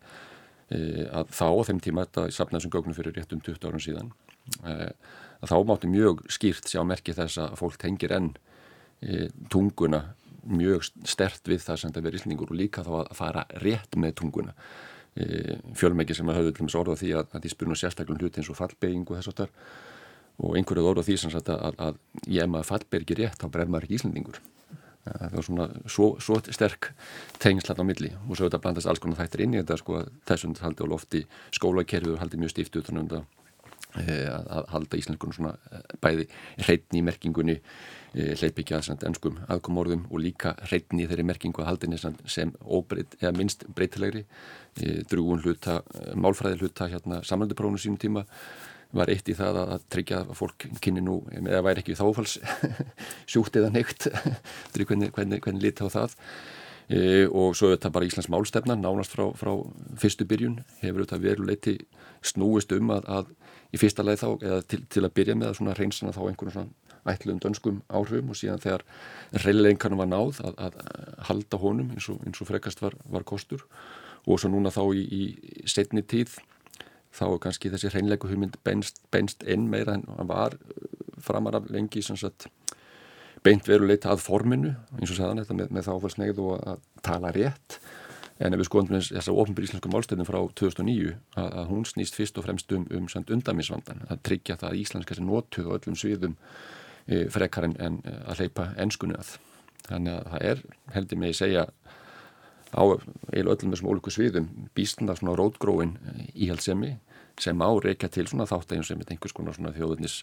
að 0.73 1.31
þá 1.35 1.47
á 1.51 1.67
þeim 1.69 1.81
tíma 1.85 2.07
þetta 2.07 2.27
í 2.31 2.35
safnaðsum 2.37 2.73
gögnum 2.73 2.97
fyrir 2.97 3.17
réttum 3.17 3.43
20 3.45 3.69
árum 3.69 3.83
síðan 3.83 4.11
e, 4.65 4.91
að 5.45 5.51
þá 5.51 5.57
mátti 5.69 5.91
mjög 5.93 6.25
skýrt 6.33 6.71
sjá 6.71 6.81
merki 6.87 7.15
þess 7.17 7.41
að 7.43 7.57
fólk 7.61 7.77
tengir 7.83 8.15
enn 8.17 8.33
e, 9.05 9.29
tunguna 9.53 10.03
mjög 10.45 10.89
stert 11.09 11.47
við 11.49 11.63
það 11.65 11.81
sem 11.81 11.93
þetta 11.93 12.05
verið 12.05 12.21
íslningur 12.21 12.53
og 12.53 12.61
líka 12.61 12.85
þá 12.85 12.93
að 13.01 13.15
fara 13.17 13.47
rétt 13.65 13.97
með 13.97 14.19
tunguna. 14.21 14.53
Fjölmegi 15.79 16.17
sem 16.19 16.29
að 16.29 16.41
höfðu 16.41 16.53
til 16.53 16.65
og 16.65 16.67
með 16.67 16.77
orða 16.81 16.97
því 17.01 17.11
að, 17.17 17.29
að 17.31 17.45
því 17.45 17.51
spurnu 17.53 17.77
sérstaklega 17.79 18.25
hluti 18.27 18.41
eins 18.43 18.51
og 18.51 18.59
fallbeging 18.59 19.05
og 19.07 19.21
þess 19.21 19.31
að 19.31 19.53
og 20.43 20.57
einhverjuð 20.59 20.91
orð 20.91 21.05
á 21.05 21.07
því 21.07 21.17
sem 21.21 21.33
sagt 21.33 21.51
að, 21.53 21.61
að, 21.63 21.77
að 21.79 22.33
ég 22.35 22.51
maður 22.51 22.71
fallbergi 22.73 23.17
rétt 23.21 23.39
þá 23.39 23.47
brenn 23.55 23.71
maður 23.71 23.87
ekki 23.87 23.99
Íslandingur 24.01 24.41
það 25.05 25.37
var 25.37 25.47
svona 25.47 25.69
svo, 25.91 26.09
svo 26.23 26.41
sterk 26.49 26.91
tengslan 27.43 27.81
á 27.81 27.85
milli. 27.87 28.11
Og 28.29 28.37
svo 28.37 28.49
þetta 28.49 28.61
blandast 28.65 28.91
alls 28.91 29.03
konar 29.03 29.21
þættir 29.21 29.45
inn 29.45 29.57
í 29.57 29.61
þetta 29.61 29.79
sko 29.81 30.03
þessum 30.29 30.57
haldi 30.61 30.85
á 30.85 30.93
lofti 30.93 31.25
skólakerfið 31.57 32.21
haldi 32.23 32.41
mjög 32.41 32.55
stíft 32.55 32.79
utan 32.81 33.03
um 33.03 33.11
þetta 33.11 33.25
e, 34.01 34.17
að 34.33 34.71
halda 34.73 35.01
Íslandingun 35.01 35.37
svona 35.37 35.55
e, 35.71 35.83
bæði 36.03 36.29
hreitni 36.65 37.03
í 37.03 37.07
merkingunni 37.07 37.57
e, 37.61 38.35
hleypikja 38.41 38.81
að 38.81 39.07
ennskum 39.11 39.41
aðkomorðum 39.45 40.07
og 40.11 40.25
líka 40.25 40.55
hreitni 40.65 41.05
í 41.05 41.09
þeirri 41.11 41.29
merkingu 41.29 41.63
að 41.63 41.73
haldinni 41.73 42.01
sem 42.01 42.55
óbreyt, 42.65 43.19
eða 43.21 43.35
minnst 43.37 43.67
breytilegri 43.75 44.25
drúun 45.11 45.43
hluta, 45.45 45.83
málfræði 46.19 46.65
hluta 46.65 46.89
hérna 46.91 47.21
samlanduprófunu 47.27 47.79
sínum 47.79 48.01
tíma 48.01 48.25
var 48.95 49.11
eitt 49.13 49.29
í 49.29 49.37
það 49.37 49.61
að 49.65 49.87
tryggja 49.93 50.21
að 50.23 50.35
fólk 50.39 50.67
kynni 50.83 51.03
nú, 51.05 51.21
eða 51.35 51.63
væri 51.67 51.83
ekki 51.83 51.97
þáfalls 51.99 52.37
sjúkt 53.31 53.57
eða 53.59 53.73
neitt 53.75 54.09
hvernig, 54.75 55.11
hvernig, 55.15 55.41
hvernig 55.45 55.65
lit 55.65 55.83
á 55.83 55.89
það. 55.91 56.15
E, 56.85 57.25
og 57.33 57.55
svo 57.57 57.71
er 57.71 57.79
þetta 57.79 57.93
bara 57.95 58.07
Íslands 58.09 58.29
málstefna 58.33 58.77
nánast 58.77 59.15
frá, 59.17 59.31
frá 59.41 59.55
fyrstu 60.01 60.27
byrjun 60.29 60.59
hefur 60.83 61.07
þetta 61.07 61.21
veruleiti 61.23 61.79
snúist 62.25 62.75
um 62.77 62.93
að, 62.93 63.09
að 63.09 63.31
í 63.73 63.81
fyrsta 63.81 64.05
leið 64.05 64.21
þá 64.21 64.29
eða 64.35 64.59
til, 64.69 64.81
til 64.93 65.05
að 65.05 65.15
byrja 65.17 65.39
með 65.41 65.51
að 65.51 65.59
svona 65.61 65.77
reynsana 65.79 66.13
þá 66.15 66.23
einhvern 66.29 66.55
svona 66.55 66.85
ætluðum 67.09 67.41
dönskum 67.43 67.81
áhrifum 67.89 68.33
og 68.33 68.39
síðan 68.39 68.63
þegar 68.63 68.85
reyðleikanum 69.45 70.01
var 70.01 70.11
náð 70.11 70.41
að, 70.45 70.61
að 70.69 70.79
halda 71.29 71.61
honum 71.61 71.93
eins 71.93 72.09
og, 72.13 72.21
eins 72.25 72.41
og 72.41 72.49
frekast 72.49 72.81
var, 72.85 72.97
var 73.13 73.27
kostur. 73.29 73.65
Og 74.25 74.41
svo 74.41 74.49
núna 74.53 74.73
þá 74.73 74.85
í, 74.97 75.05
í 75.05 75.69
setni 75.69 76.05
tíð 76.05 76.39
þá 77.15 77.25
er 77.29 77.41
kannski 77.47 77.73
þessi 77.73 77.93
hreinlegu 77.93 78.31
hugmynd 78.31 78.59
beinst, 78.67 79.01
beinst 79.15 79.45
inn 79.47 79.69
meira 79.71 79.99
en 79.99 80.07
hann 80.19 80.31
var 80.31 80.57
uh, 80.59 80.87
framar 81.23 81.59
af 81.61 81.71
lengi 81.73 82.03
sagt, 82.05 82.49
beint 83.45 83.69
veruleita 83.69 84.13
að 84.13 84.25
forminu 84.25 84.73
eins 84.99 85.13
og 85.13 85.19
sagðan 85.19 85.43
þetta 85.43 85.59
með, 85.59 85.75
með 85.77 85.87
þáfallsnegð 85.89 86.43
og 86.45 86.55
að 86.73 86.83
tala 87.05 87.33
rétt. 87.37 87.79
En 88.43 88.51
ef 88.51 88.59
við 88.59 88.67
skoðum 88.67 88.97
þess 88.97 89.29
að 89.31 89.41
ofnbyrj 89.45 89.69
íslensku 89.69 89.91
málstöðum 89.93 90.27
frá 90.27 90.41
2009 90.59 91.13
að, 91.39 91.51
að 91.61 91.69
hún 91.71 91.85
snýst 91.87 92.17
fyrst 92.19 92.41
og 92.41 92.47
fremst 92.49 92.73
um, 92.75 92.87
um 92.91 93.07
undamisvandan 93.07 94.03
að 94.11 94.25
tryggja 94.27 94.57
það 94.59 94.73
að 94.73 94.81
íslenska 94.81 95.19
sem 95.19 95.29
notuð 95.29 95.69
og 95.69 95.77
öllum 95.79 95.99
sviðum 96.01 96.35
e, 97.07 97.29
frekar 97.31 97.69
en, 97.69 97.77
en 97.79 98.01
að 98.25 98.43
leipa 98.43 98.73
ennskunni 98.83 99.15
að. 99.21 99.37
Þannig 99.87 100.17
að 100.17 100.33
það 100.33 100.49
er 100.51 100.65
heldur 100.97 101.21
mig 101.21 101.35
að 101.35 101.41
segja 101.45 101.65
á 102.75 102.83
öllum 102.83 103.73
þessum 103.73 103.91
ólíku 103.91 104.13
sviðum 104.13 104.49
býstna 104.75 105.17
svona 105.17 105.37
rótgróin 105.39 105.97
íhaldsemi 106.35 106.97
sem 107.41 107.59
á 107.59 107.71
reykja 107.83 108.11
til 108.13 108.27
svona 108.31 108.47
þáttægjum 108.47 108.87
sem 108.87 109.01
er 109.03 109.13
einhvers 109.15 109.35
konar 109.35 109.57
svona 109.57 109.75
þjóðunis 109.75 110.21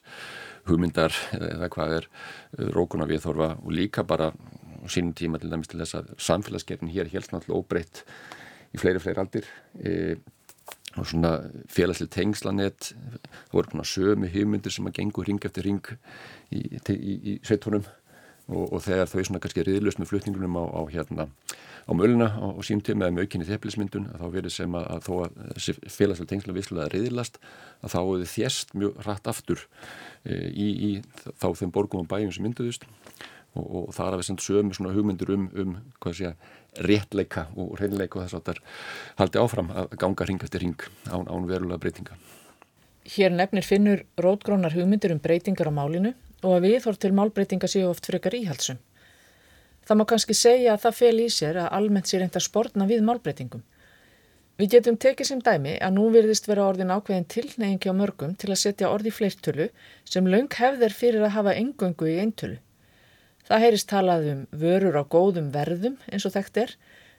hugmyndar 0.70 1.16
eða 1.36 1.70
hvað 1.74 1.96
er 2.00 2.08
uh, 2.08 2.68
rókuna 2.76 3.08
viðþorfa 3.10 3.56
og 3.60 3.72
líka 3.76 4.06
bara 4.08 4.32
sínum 4.90 5.14
tíma 5.18 5.40
til 5.40 5.52
dæmis 5.52 5.70
til 5.72 5.82
þess 5.82 6.00
að 6.00 6.14
samfélagsgerðin 6.18 6.94
hér 6.94 7.12
helst 7.12 7.34
náttúrulega 7.34 7.60
óbreytt 7.60 8.04
í 8.72 8.80
fleiri 8.82 9.02
fleiri 9.04 9.22
aldir 9.22 9.50
e, 9.78 10.16
og 10.98 11.06
svona 11.08 11.36
félagslega 11.70 12.16
tengslanett 12.16 12.92
það 12.96 13.54
voru 13.54 13.74
svona 13.76 13.88
sömu 13.92 14.32
hugmyndir 14.34 14.74
sem 14.74 14.88
að 14.90 14.98
gengur 14.98 15.28
ring 15.28 15.46
eftir 15.46 15.68
ring 15.68 15.92
í, 16.50 16.64
í, 16.96 17.14
í 17.36 17.36
sveitunum 17.46 17.86
og, 17.86 18.66
og 18.72 18.80
þegar 18.88 19.12
þau 19.12 19.22
svona 19.22 19.44
kannski 19.44 19.68
riðlust 19.68 20.02
með 20.02 20.16
flutningunum 20.16 20.58
á, 20.58 20.64
á 20.66 20.82
hérna 20.90 21.28
á 21.88 21.92
möluna 21.98 22.30
og, 22.40 22.62
og 22.62 22.68
símtíma 22.68 23.10
með 23.10 23.26
aukinni 23.26 23.48
þeppilismyndun 23.50 24.08
að 24.14 24.24
þá 24.24 24.28
verið 24.36 24.56
sem 24.56 24.78
að, 24.78 24.88
að 24.94 25.08
þó 25.08 25.14
að 25.26 25.92
félagslega 25.98 26.30
tengsla 26.32 26.56
visslulega 26.58 26.94
riðlast 26.94 27.42
að 27.82 27.94
þá 27.94 28.00
hefur 28.00 28.32
þjæst 28.36 28.74
mjög 28.78 29.04
rætt 29.08 29.30
aftur 29.32 29.66
e, 30.24 30.40
í 30.52 30.90
þá 31.42 31.48
þeim 31.60 31.76
borgum 31.76 32.04
og 32.04 32.10
bæjum 32.12 32.34
sem 32.36 32.46
mynduðust 32.46 32.88
og, 33.56 33.66
og 33.66 33.94
það 33.96 34.08
er 34.08 34.16
að 34.16 34.22
við 34.22 34.28
sendum 34.30 34.48
sömu 34.48 34.78
svona 34.78 34.96
hugmyndir 34.96 35.34
um, 35.36 35.48
um 35.64 35.78
hvað 36.04 36.18
sé 36.20 36.32
að 36.32 36.86
réttleika 36.88 37.48
og 37.60 37.74
reynleika 37.80 38.20
og 38.20 38.26
þess 38.26 38.38
að 38.38 38.46
það 38.48 38.62
haldi 39.20 39.42
áfram 39.42 39.72
að 39.76 39.98
ganga 40.00 40.28
ring 40.28 40.46
eftir 40.46 40.64
ring 40.64 40.86
án, 41.12 41.26
án 41.28 41.50
verulega 41.50 41.82
breytinga. 41.84 42.16
Hér 43.12 43.34
nefnir 43.36 43.66
finnur 43.66 44.06
rótgrónar 44.22 44.76
hugmyndir 44.78 45.12
um 45.12 45.20
breytingar 45.20 45.68
á 45.68 45.74
málinu 45.74 46.14
og 46.42 46.56
að 46.56 46.68
viðhór 46.70 47.00
til 47.02 47.12
málbreytinga 47.18 47.68
séu 47.70 47.90
oft 47.90 48.08
frekar 48.08 48.38
íhalsum. 48.38 48.80
Það 49.88 49.98
má 49.98 50.06
kannski 50.10 50.38
segja 50.38 50.74
að 50.76 50.84
það 50.86 50.98
fel 51.02 51.16
í 51.20 51.28
sér 51.34 51.60
að 51.64 51.72
almennt 51.78 52.10
sé 52.10 52.20
reynda 52.22 52.42
spórna 52.44 52.88
við 52.90 53.06
málbreytingum. 53.08 53.64
Við 54.62 54.76
getum 54.76 54.98
tekið 55.02 55.26
sem 55.26 55.40
dæmi 55.42 55.78
að 55.82 55.96
nú 55.96 56.10
virðist 56.14 56.46
vera 56.46 56.68
orðin 56.70 56.92
ákveðin 56.94 57.26
tilneyingi 57.34 57.90
á 57.90 57.98
mörgum 57.98 58.36
til 58.38 58.52
að 58.52 58.60
setja 58.62 58.92
orði 58.94 59.14
fleirtölu 59.16 59.70
sem 60.06 60.28
laung 60.30 60.52
hefðir 60.54 60.94
fyrir 60.94 61.26
að 61.26 61.34
hafa 61.38 61.56
engöngu 61.58 62.10
í 62.12 62.20
eintölu. 62.22 62.60
Það 63.48 63.64
heyrist 63.66 63.90
talað 63.90 64.28
um 64.32 64.44
vörur 64.62 65.00
á 65.02 65.04
góðum 65.04 65.50
verðum 65.56 65.98
eins 66.12 66.28
og 66.30 66.36
þekkt 66.36 66.60
er, 66.62 66.76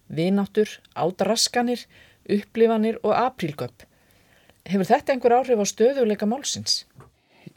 vináttur, 0.07 0.71
ádraskanir, 0.95 1.83
upplifanir 2.31 3.01
og 3.03 3.17
aprílgöpp. 3.17 3.89
Hefur 4.71 4.87
þetta 4.93 5.17
einhver 5.17 5.35
áhrif 5.41 5.59
á 5.59 5.67
stöðuleika 5.67 6.29
málsins? 6.31 6.85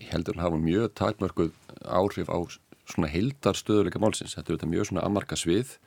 Ég 0.01 0.09
heldur 0.09 0.39
að 0.39 0.47
hafa 0.47 0.63
mjög 0.65 0.95
takmörguð 0.97 1.53
áhrif 1.85 2.31
á 2.33 2.37
svona 2.89 3.11
heildar 3.11 3.57
stöðuleika 3.57 4.01
málsins. 4.01 4.35
Þetta 4.37 4.51
er 4.51 4.57
þetta 4.57 4.71
mjög 4.73 4.89
svona 4.89 5.05
amarka 5.07 5.37
svið, 5.39 5.77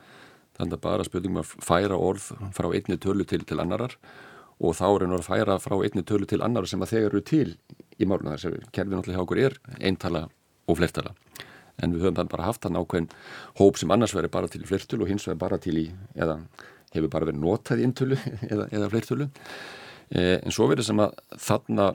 þannig 0.58 0.78
að 0.78 0.84
bara 0.88 1.06
spurningum 1.06 1.42
að 1.42 1.52
færa 1.64 1.98
orð 1.98 2.32
frá 2.56 2.70
einni 2.72 2.98
tölu 2.98 3.26
til, 3.28 3.44
til 3.46 3.60
annarar 3.62 3.94
og 4.58 4.74
þá 4.74 4.86
er 4.88 5.04
einhver 5.06 5.22
að 5.22 5.28
færa 5.28 5.58
frá 5.62 5.76
einni 5.78 6.02
tölu 6.02 6.26
til 6.26 6.42
annar 6.42 6.66
sem 6.66 6.82
að 6.82 6.96
þeir 6.96 7.04
eru 7.12 7.22
til 7.22 7.52
í 7.98 8.08
máluna. 8.08 8.34
Þess 8.34 8.50
að 8.50 8.72
kerfið 8.74 8.96
náttúrulega 8.96 9.20
hjá 9.20 9.26
okkur 9.26 9.42
er 9.44 9.58
eintala 9.78 10.24
og 10.68 10.80
flertala 10.80 11.14
en 11.82 11.94
við 11.94 12.08
höfum 12.08 12.30
bara 12.30 12.48
haft 12.48 12.64
þann 12.64 12.78
ákveðin 12.80 13.10
hóp 13.60 13.78
sem 13.78 13.92
annars 13.94 14.14
verður 14.16 14.34
bara 14.34 14.50
til 14.50 14.64
í 14.64 14.68
flertölu 14.68 15.06
og 15.06 15.12
hins 15.12 15.26
verður 15.28 15.42
bara 15.44 15.58
til 15.62 15.76
í, 15.78 15.86
eða 16.18 16.40
hefur 16.94 17.12
bara 17.12 17.28
verið 17.28 17.42
notað 17.42 17.82
í 17.82 17.86
intölu 17.86 18.18
eða, 18.52 18.68
eða 18.74 18.90
flertölu 18.92 19.28
e, 19.28 20.22
en 20.40 20.54
svo 20.54 20.68
verður 20.70 20.88
sem 20.90 21.02
að 21.04 21.18
þarna 21.46 21.90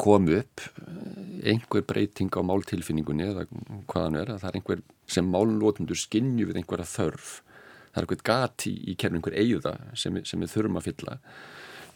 komu 0.00 0.38
upp 0.40 0.62
eh, 0.82 1.50
einhver 1.52 1.84
breyting 1.88 2.32
á 2.36 2.40
máltilfinningunni 2.46 3.28
eða 3.30 3.46
hvaðan 3.90 4.20
er 4.20 4.32
að 4.34 4.40
það 4.44 4.48
er 4.50 4.60
einhver 4.60 4.84
sem 5.16 5.28
málunlótundur 5.32 6.00
skinnju 6.00 6.50
við 6.50 6.60
einhverja 6.62 6.88
þörf 6.90 7.34
það 7.40 8.00
er 8.00 8.06
einhver 8.06 8.24
gati 8.30 8.74
í 8.92 8.96
kernum 8.98 9.22
einhver 9.22 9.38
eigða 9.40 9.76
sem, 9.94 10.20
sem 10.28 10.42
við 10.42 10.52
þurfum 10.54 10.80
að 10.80 10.88
fylla 10.90 11.18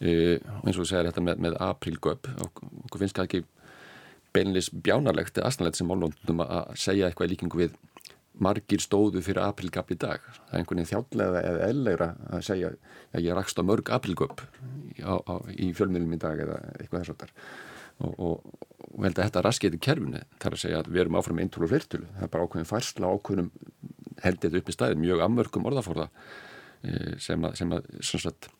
e, 0.00 0.12
og 0.38 0.66
eins 0.66 0.76
og 0.76 0.84
þú 0.84 0.90
segir 0.92 1.10
þetta 1.10 1.26
með, 1.26 1.42
með 1.46 1.58
aprílgöp 1.66 2.30
og 2.36 2.62
okkur 2.86 3.04
finnst 3.04 3.20
það 3.20 3.28
ekki 3.28 3.42
beinleis 4.34 4.70
bjánarlegt 4.70 5.38
eða 5.38 5.50
aðstæðanlegt 5.50 5.80
sem 5.80 5.90
málundum 5.90 6.44
að 6.44 6.74
segja 6.78 7.08
eitthvað 7.08 7.30
í 7.30 7.34
líkingu 7.34 7.64
við 7.64 7.78
margir 8.40 8.82
stóðu 8.82 9.22
fyrir 9.24 9.42
aprilgap 9.44 9.90
í 9.92 9.98
dag. 10.00 10.22
Það 10.22 10.52
er 10.52 10.60
einhvern 10.60 10.80
veginn 10.80 10.90
þjálega 10.90 11.42
eða 11.48 11.66
eðlegra 11.66 12.08
að 12.30 12.44
segja 12.46 12.70
að 13.10 13.26
ég 13.26 13.36
rakst 13.36 13.60
á 13.60 13.62
mörg 13.66 13.90
aprilgöp 13.96 14.44
í 15.56 15.72
fjölmjölum 15.76 16.14
í 16.16 16.20
dag 16.22 16.40
eða 16.46 16.60
eitthvað 16.78 17.10
þess. 17.10 17.34
Og, 18.00 18.12
og, 18.16 18.66
og 18.90 19.06
held 19.06 19.18
að 19.18 19.26
þetta 19.26 19.44
raskið 19.46 19.76
í 19.76 19.82
kerfinu 19.84 20.22
þarf 20.40 20.56
að 20.56 20.62
segja 20.64 20.82
að 20.82 20.92
við 20.92 21.02
erum 21.04 21.18
áfram 21.20 21.40
eintölu 21.42 21.66
og 21.66 21.72
flertölu. 21.72 22.10
Það 22.16 22.26
er 22.26 22.32
bara 22.34 22.46
ákveðin 22.46 22.70
færsla 22.70 23.14
ákveðinum 23.14 23.50
held 24.24 24.42
þetta 24.44 24.60
upp 24.60 24.70
í 24.70 24.76
staðin, 24.76 25.02
mjög 25.04 25.24
amörgum 25.24 25.68
orðaforða 25.70 26.06
eh, 26.84 27.16
sem 27.22 27.44
að, 27.46 27.56
sem 27.60 27.74
að 27.76 27.90
sagt, 28.10 28.50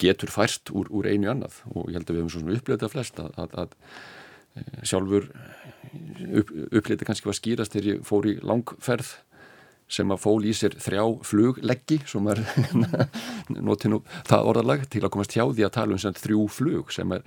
getur 0.00 0.32
færst 0.32 0.72
úr, 0.74 0.90
úr 0.94 1.08
einu 1.10 1.30
annað 1.32 1.62
og 1.72 1.88
ég 1.88 1.98
held 1.98 2.08
að 2.08 2.14
við 2.14 2.22
hefum 2.22 2.32
svona 2.34 2.58
upplöðið 2.58 2.86
að 2.88 2.94
flest 2.94 3.22
að, 3.22 3.38
að, 3.44 3.56
að 3.64 4.84
sjálfur 4.86 5.30
upp, 6.40 6.52
uppliti 6.72 7.08
kannski 7.08 7.30
var 7.30 7.38
skýrast 7.38 7.74
þegar 7.74 7.90
ég 7.92 8.04
fór 8.06 8.28
í 8.28 8.36
langferð 8.44 9.14
sem 9.88 10.12
að 10.12 10.20
fól 10.20 10.44
í 10.44 10.52
sér 10.56 10.76
þrjá 10.76 11.02
flugleggi 11.24 12.02
sem 12.08 12.26
er 12.28 12.42
notið 13.68 13.94
nú 13.94 14.00
það 14.28 14.50
orðalag 14.52 14.84
til 14.92 15.02
að 15.04 15.12
komast 15.14 15.34
hjá 15.36 15.46
því 15.46 15.64
að 15.64 15.74
tala 15.78 15.96
um 15.96 16.18
þrjú 16.22 16.44
flug 16.52 16.92
sem 16.94 17.16
er 17.16 17.24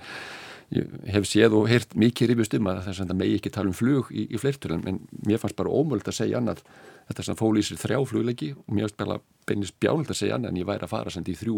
ég 0.72 0.94
hef 1.12 1.28
séð 1.28 1.56
og 1.58 1.68
heyrt 1.72 1.96
mikið 2.00 2.32
rifjast 2.32 2.56
um 2.58 2.70
að 2.72 2.84
þess 2.88 3.04
að 3.04 3.12
það 3.12 3.20
megi 3.22 3.40
ekki 3.40 3.52
tala 3.52 3.72
um 3.72 3.76
flug 3.76 4.12
í, 4.12 4.28
í 4.32 4.40
fleirturinn 4.40 4.86
en 4.88 5.02
mér 5.28 5.42
fannst 5.42 5.58
bara 5.60 5.74
ómöld 5.74 6.08
að 6.08 6.18
segja 6.22 6.40
annað. 6.40 6.64
Þetta 7.10 7.26
sem 7.28 7.40
fól 7.40 7.58
í 7.60 7.66
sér 7.68 7.82
þrjá 7.82 8.00
flugleggi 8.08 8.54
og 8.56 8.72
mér 8.72 8.88
fannst 8.88 9.02
bara 9.02 9.20
beinist 9.50 9.78
bjálnd 9.84 10.14
að 10.14 10.22
segja 10.22 10.38
annað 10.38 10.54
en 10.54 10.62
ég 10.62 10.70
væri 10.70 10.88
að 10.88 10.94
fara 10.94 11.12
sem 11.12 11.28
því 11.28 11.36
þrjú 11.42 11.58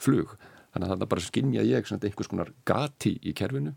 flug. 0.00 0.34
Þannig 0.72 0.88
að 0.94 1.02
það 1.02 1.12
bara 1.12 1.26
skinnja 1.26 1.66
ég 1.66 1.92
einhvers 1.92 2.30
konar 2.30 2.54
gati 2.68 3.14
í 3.20 3.36
kerfinu 3.36 3.74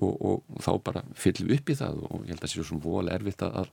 og, 0.00 0.14
og 0.14 0.62
þá 0.62 0.72
bara 0.86 1.04
fyllum 1.18 1.54
upp 1.56 1.70
í 1.70 1.78
það 1.78 2.02
og 2.06 2.16
ég 2.24 2.32
held 2.32 2.38
að 2.38 2.46
það 2.46 2.54
sé 2.54 2.66
svona 2.68 2.84
vola 2.84 3.14
erfitt 3.16 3.44
að 3.46 3.70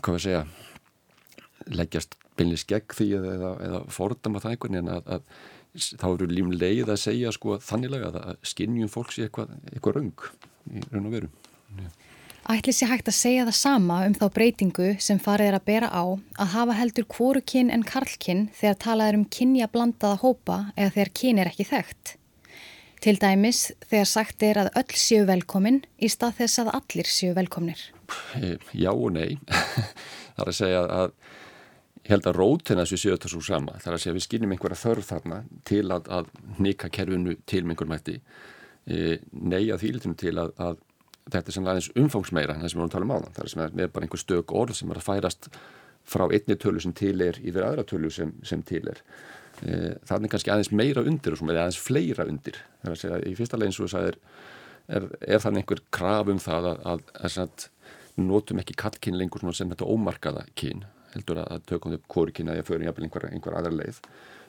hvað 0.00 0.16
við 0.16 0.24
segja 0.24 0.44
leggjast 1.78 2.16
beinleis 2.38 2.66
gegn 2.68 2.96
því 2.96 3.10
eða, 3.20 3.52
eða 3.68 3.82
fordama 3.94 4.42
það 4.42 4.56
einhvern 4.56 4.78
veginn 4.78 4.94
að, 4.96 5.12
að 5.14 5.22
þá 5.74 6.06
eru 6.12 6.30
lífum 6.30 6.54
leið 6.54 6.92
að 6.94 7.02
segja 7.02 7.34
sko 7.34 7.58
þannilega 7.62 8.12
að, 8.14 8.40
skinnjum 8.46 8.90
fólks 8.92 9.18
í 9.18 9.26
eitthvað, 9.26 9.54
eitthvað 9.72 9.98
raung 9.98 10.26
í 10.70 10.82
raun 10.90 11.08
og 11.10 11.16
veru 11.18 11.30
ja. 11.80 11.92
Ætli 12.54 12.74
sé 12.76 12.86
hægt 12.90 13.08
að 13.08 13.16
segja 13.16 13.46
það 13.48 13.56
sama 13.56 14.02
um 14.04 14.14
þá 14.18 14.26
breytingu 14.34 14.90
sem 15.00 15.20
farið 15.22 15.50
er 15.50 15.56
að 15.56 15.68
bera 15.70 15.88
á 15.88 16.04
að 16.04 16.50
hafa 16.52 16.76
heldur 16.76 17.06
kvorukinn 17.08 17.72
en 17.72 17.86
karlkinn 17.88 18.50
þegar 18.52 18.82
talað 18.84 19.12
er 19.12 19.18
um 19.20 19.24
kynja 19.32 19.70
blandaða 19.72 20.20
hópa 20.20 20.58
eða 20.76 20.92
þegar 20.98 21.14
kyn 21.20 21.40
er 21.40 21.50
ekki 21.50 21.66
þekkt 21.70 22.18
Til 23.04 23.18
dæmis 23.20 23.66
þegar 23.84 24.06
sagt 24.08 24.44
er 24.46 24.58
að 24.62 24.70
öll 24.80 24.96
séu 24.96 25.24
velkomin 25.28 25.82
í 26.00 26.08
stað 26.08 26.38
þess 26.38 26.60
að 26.62 26.70
allir 26.78 27.08
séu 27.12 27.34
velkomnir. 27.36 27.82
Já 28.72 28.88
og 28.94 29.10
nei. 29.12 29.36
Það 30.34 30.40
er 30.40 30.50
að 30.50 30.56
segja 30.56 30.78
að 30.88 31.12
ég 32.04 32.10
held 32.12 32.26
að 32.28 32.36
rótina 32.36 32.84
þessu 32.84 33.00
séu 33.00 33.14
þetta 33.14 33.30
svo 33.32 33.42
sama. 33.44 33.76
Það 33.80 33.90
er 33.90 33.96
að 33.96 34.02
segja 34.02 34.16
við 34.16 34.26
skinnum 34.26 34.54
einhverja 34.54 34.80
þörf 34.80 35.06
þarna 35.08 35.38
til 35.64 35.84
að, 35.94 36.10
að 36.12 36.32
nýka 36.60 36.90
kerfinu 36.92 37.36
til 37.48 37.62
með 37.62 37.74
einhver 37.74 37.90
mætti. 37.94 38.18
E, 38.84 38.98
nei 39.32 39.62
að 39.72 39.86
þýlitum 39.86 40.18
til 40.20 40.34
að, 40.42 40.52
að 40.60 40.82
þetta 41.32 41.48
er 41.48 41.56
sem 41.56 41.70
aðeins 41.72 41.92
umfangsmeira 42.02 42.56
en 42.56 42.64
það 42.64 42.72
sem 42.72 42.78
við 42.78 42.82
vorum 42.82 42.92
að 42.92 42.96
tala 42.98 43.08
um 43.08 43.14
á 43.14 43.18
það. 43.22 43.30
Það 43.38 43.46
er 43.46 43.54
sem 43.54 43.64
er 43.64 43.94
bara 43.94 44.08
einhver 44.08 44.24
stök 44.24 44.54
orð 44.60 44.76
sem 44.76 44.92
er 44.92 45.00
að 45.00 45.08
færast 45.08 45.48
frá 46.04 46.26
einni 46.28 46.58
tölu 46.60 46.82
sem 46.84 46.92
til 46.92 47.16
er 47.24 47.40
yfir 47.40 47.64
aðra 47.64 47.86
tölu 47.88 48.12
sem, 48.12 48.34
sem 48.44 48.60
til 48.68 48.84
er. 48.92 49.00
Eh, 49.62 49.94
þannig 50.04 50.34
kannski 50.34 50.50
aðeins 50.52 50.72
meira 50.74 51.04
undir 51.06 51.36
og 51.36 51.46
aðeins 51.46 51.78
fleira 51.80 52.26
undir 52.28 52.58
þannig 52.82 52.96
að 52.96 53.00
segja, 53.00 53.20
í 53.24 53.36
fyrsta 53.38 53.60
leginn 53.60 53.76
svo 53.76 53.86
er, 54.00 54.18
er, 54.90 55.06
er 55.22 55.40
þannig 55.40 55.62
einhver 55.62 55.80
kraf 55.94 56.32
um 56.32 56.40
það 56.42 56.66
að, 56.74 57.04
að, 57.22 57.68
notum 58.18 58.60
ekki 58.60 58.76
kallkyn 58.78 59.16
lengur 59.18 59.46
sem 59.54 59.70
þetta 59.70 59.86
ómarkaða 59.86 60.44
kyn 60.58 60.82
heldur 61.14 61.42
að 61.44 61.62
tökum 61.70 61.94
upp 61.96 62.08
kyn 62.34 62.50
að 62.52 62.60
ég 62.60 62.66
fyrir 62.68 62.88
einhver, 62.90 63.28
einhver 63.30 63.58
aðra 63.58 63.72
leið. 63.74 64.00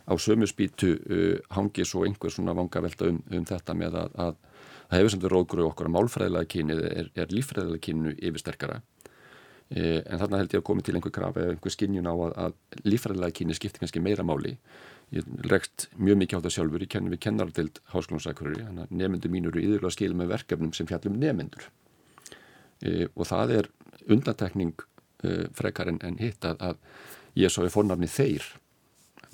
Á 0.05 0.13
sömu 0.21 0.47
spýtu 0.49 0.95
uh, 0.97 1.37
hangi 1.55 1.85
svo 1.85 2.03
einhver 2.05 2.33
svona 2.33 2.55
vanga 2.57 2.83
velta 2.85 3.09
um, 3.09 3.21
um 3.31 3.45
þetta 3.45 3.77
með 3.77 3.99
að 4.01 4.41
það 4.89 4.99
hefur 4.99 5.13
sem 5.13 5.23
við 5.23 5.33
rókur 5.33 5.63
okkur 5.65 5.89
að 5.89 5.95
málfræðilega 5.95 6.51
kynið 6.53 6.83
er, 6.89 7.07
er 7.15 7.31
lífræðilega 7.33 7.85
kynu 7.87 8.13
yfirsterkara. 8.19 8.81
Uh, 9.73 10.01
en 10.05 10.21
þarna 10.21 10.43
held 10.43 10.53
ég 10.53 10.61
að 10.61 10.67
komi 10.67 10.85
til 10.85 10.97
einhver 10.97 11.13
kraf 11.15 11.39
eða 11.41 11.55
einhver 11.55 11.73
skinnjun 11.73 12.11
á 12.11 12.15
að 12.45 12.59
lífræðilega 12.85 13.39
kyni 13.39 13.57
skiptir 13.57 13.81
kannski 13.81 14.03
meira 14.03 14.25
máli. 14.27 14.57
Ég 15.13 15.25
rekst 15.49 15.87
mjög 16.01 16.21
mikið 16.21 16.41
á 16.41 16.43
það 16.45 16.53
sjálfur, 16.55 16.85
ég 16.85 16.91
kenni 16.91 17.13
við 17.13 17.21
kennardild 17.25 17.81
að 18.81 18.93
nefnendur 18.93 19.33
mín 19.33 19.49
eru 19.49 19.61
yfirlega 19.61 19.91
að 19.91 19.97
skilja 19.97 20.17
með 20.17 20.31
verkefnum 20.33 20.73
sem 20.73 20.89
fjallum 20.89 21.19
nefnendur 21.21 21.67
e, 22.81 23.07
og 23.13 23.27
það 23.29 23.53
er 23.59 23.69
undatekning 24.11 24.73
e, 25.25 25.49
frekar 25.57 25.91
en, 25.91 25.99
en 26.05 26.19
hitt 26.21 26.45
að, 26.47 26.61
að 26.71 27.41
ég 27.41 27.51
svo 27.51 27.65
er 27.65 27.73
fórnafni 27.73 28.09
þeir 28.11 28.47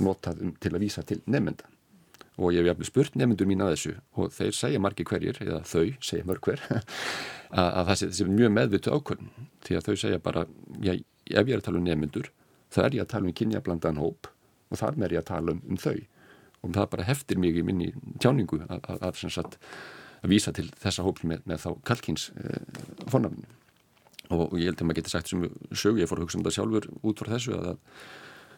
notað 0.01 0.41
um, 0.41 0.55
til 0.61 0.73
að 0.73 0.83
vísa 0.85 1.05
til 1.05 1.21
nefnenda 1.25 1.69
og 2.41 2.55
ég 2.55 2.63
hef 2.63 2.71
jafnvel 2.71 2.89
spurt 2.89 3.17
nefnendur 3.19 3.49
mín 3.49 3.61
að 3.61 3.75
þessu 3.75 3.95
og 4.17 4.31
þeir 4.33 4.53
segja 4.57 4.81
margi 4.81 5.05
hverjir, 5.05 5.41
eða 5.43 5.61
þau 5.67 5.91
segja 6.01 6.27
mörg 6.27 6.47
hver 6.47 6.63
að, 6.71 7.67
að 7.67 7.89
það 7.91 7.97
sé, 8.01 8.27
mjög 8.29 8.53
meðvitu 8.55 8.93
ákvörn 8.95 9.33
því 9.67 9.77
að 9.77 9.89
þau 9.89 9.95
segja 10.05 10.21
bara, 10.23 10.45
já, 10.81 10.95
ef 10.95 11.43
ég 11.43 11.53
er 11.53 11.59
að 11.59 11.67
tala 11.67 11.81
um 11.81 11.89
nefnendur 11.89 12.31
þá 12.71 12.85
er 12.85 12.97
ég 12.97 13.05
að 13.05 13.11
tala 13.13 13.29
um 13.29 13.37
kynjablandan 13.37 14.01
hóp 14.01 14.31
og 14.71 14.79
þar 14.79 14.97
með 14.97 15.07
er 15.07 15.15
ég 15.17 15.23
að 15.23 15.29
tala 15.31 15.55
um, 15.55 15.61
um 15.67 15.79
þau. 15.79 15.97
Og 16.61 16.75
það 16.75 16.91
bara 16.93 17.07
heftir 17.07 17.41
í 17.41 17.63
minni 17.65 17.89
tjáningu 18.21 18.61
að, 18.67 18.83
að, 18.85 19.05
að, 19.09 19.57
að 20.21 20.29
vísa 20.29 20.53
til 20.53 20.67
þessa 20.79 21.05
hóps 21.05 21.25
með, 21.25 21.41
með 21.49 21.63
þá 21.65 21.69
kalkins 21.89 22.27
eh, 22.37 22.61
fornafnum 23.09 23.57
og, 24.35 24.57
ég 24.59 24.71
held 24.71 24.81
að 24.81 24.89
maður 24.89 24.99
getur 25.01 25.15
sagt 25.15 25.31
sem 25.31 25.45
sög, 25.71 26.01
ég 26.01 26.09
fór 26.09 26.21
að 26.21 26.27
hugsa 26.27 26.39
um 26.39 26.45
það 26.47 26.57
sjálfur 26.57 26.89
út 27.01 27.21
frá 27.21 27.31
þessu 27.35 27.55
að 27.57 27.71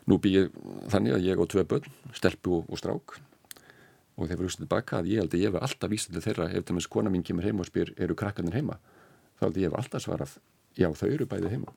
nú 0.09 0.17
býð 0.23 0.39
ég 0.39 0.57
þannig 0.91 1.17
að 1.17 1.27
ég 1.29 1.43
og 1.43 1.51
tvei 1.51 1.63
börn, 1.67 1.93
stelpu 2.15 2.57
og, 2.59 2.67
og 2.69 2.81
strák. 2.81 3.15
Og 4.13 4.27
þeir 4.27 4.35
fyrir 4.35 4.49
hugsaðu 4.49 4.65
tilbaka 4.65 4.99
að 4.99 5.11
ég 5.13 5.23
held 5.23 5.33
að 5.33 5.45
ég 5.45 5.53
hef 5.53 5.67
alltaf 5.67 5.93
vísað 5.93 6.17
til 6.17 6.25
þeirra 6.27 6.49
ef 6.51 6.67
það 6.67 6.77
minnst 6.77 6.91
kona 6.93 7.13
mín 7.13 7.25
kemur 7.25 7.47
heima 7.47 7.63
og 7.63 7.69
spyr 7.69 7.93
eru 7.97 8.17
krakkarnir 8.17 8.59
heima? 8.59 8.77
Þá 9.39 9.47
held 9.47 9.61
ég 9.61 9.71
hef 9.71 9.79
alltaf 9.79 10.05
svarað 10.05 10.35
já 10.77 10.89
þau 10.97 11.09
eru 11.09 11.29
bæði 11.29 11.53
heima. 11.55 11.73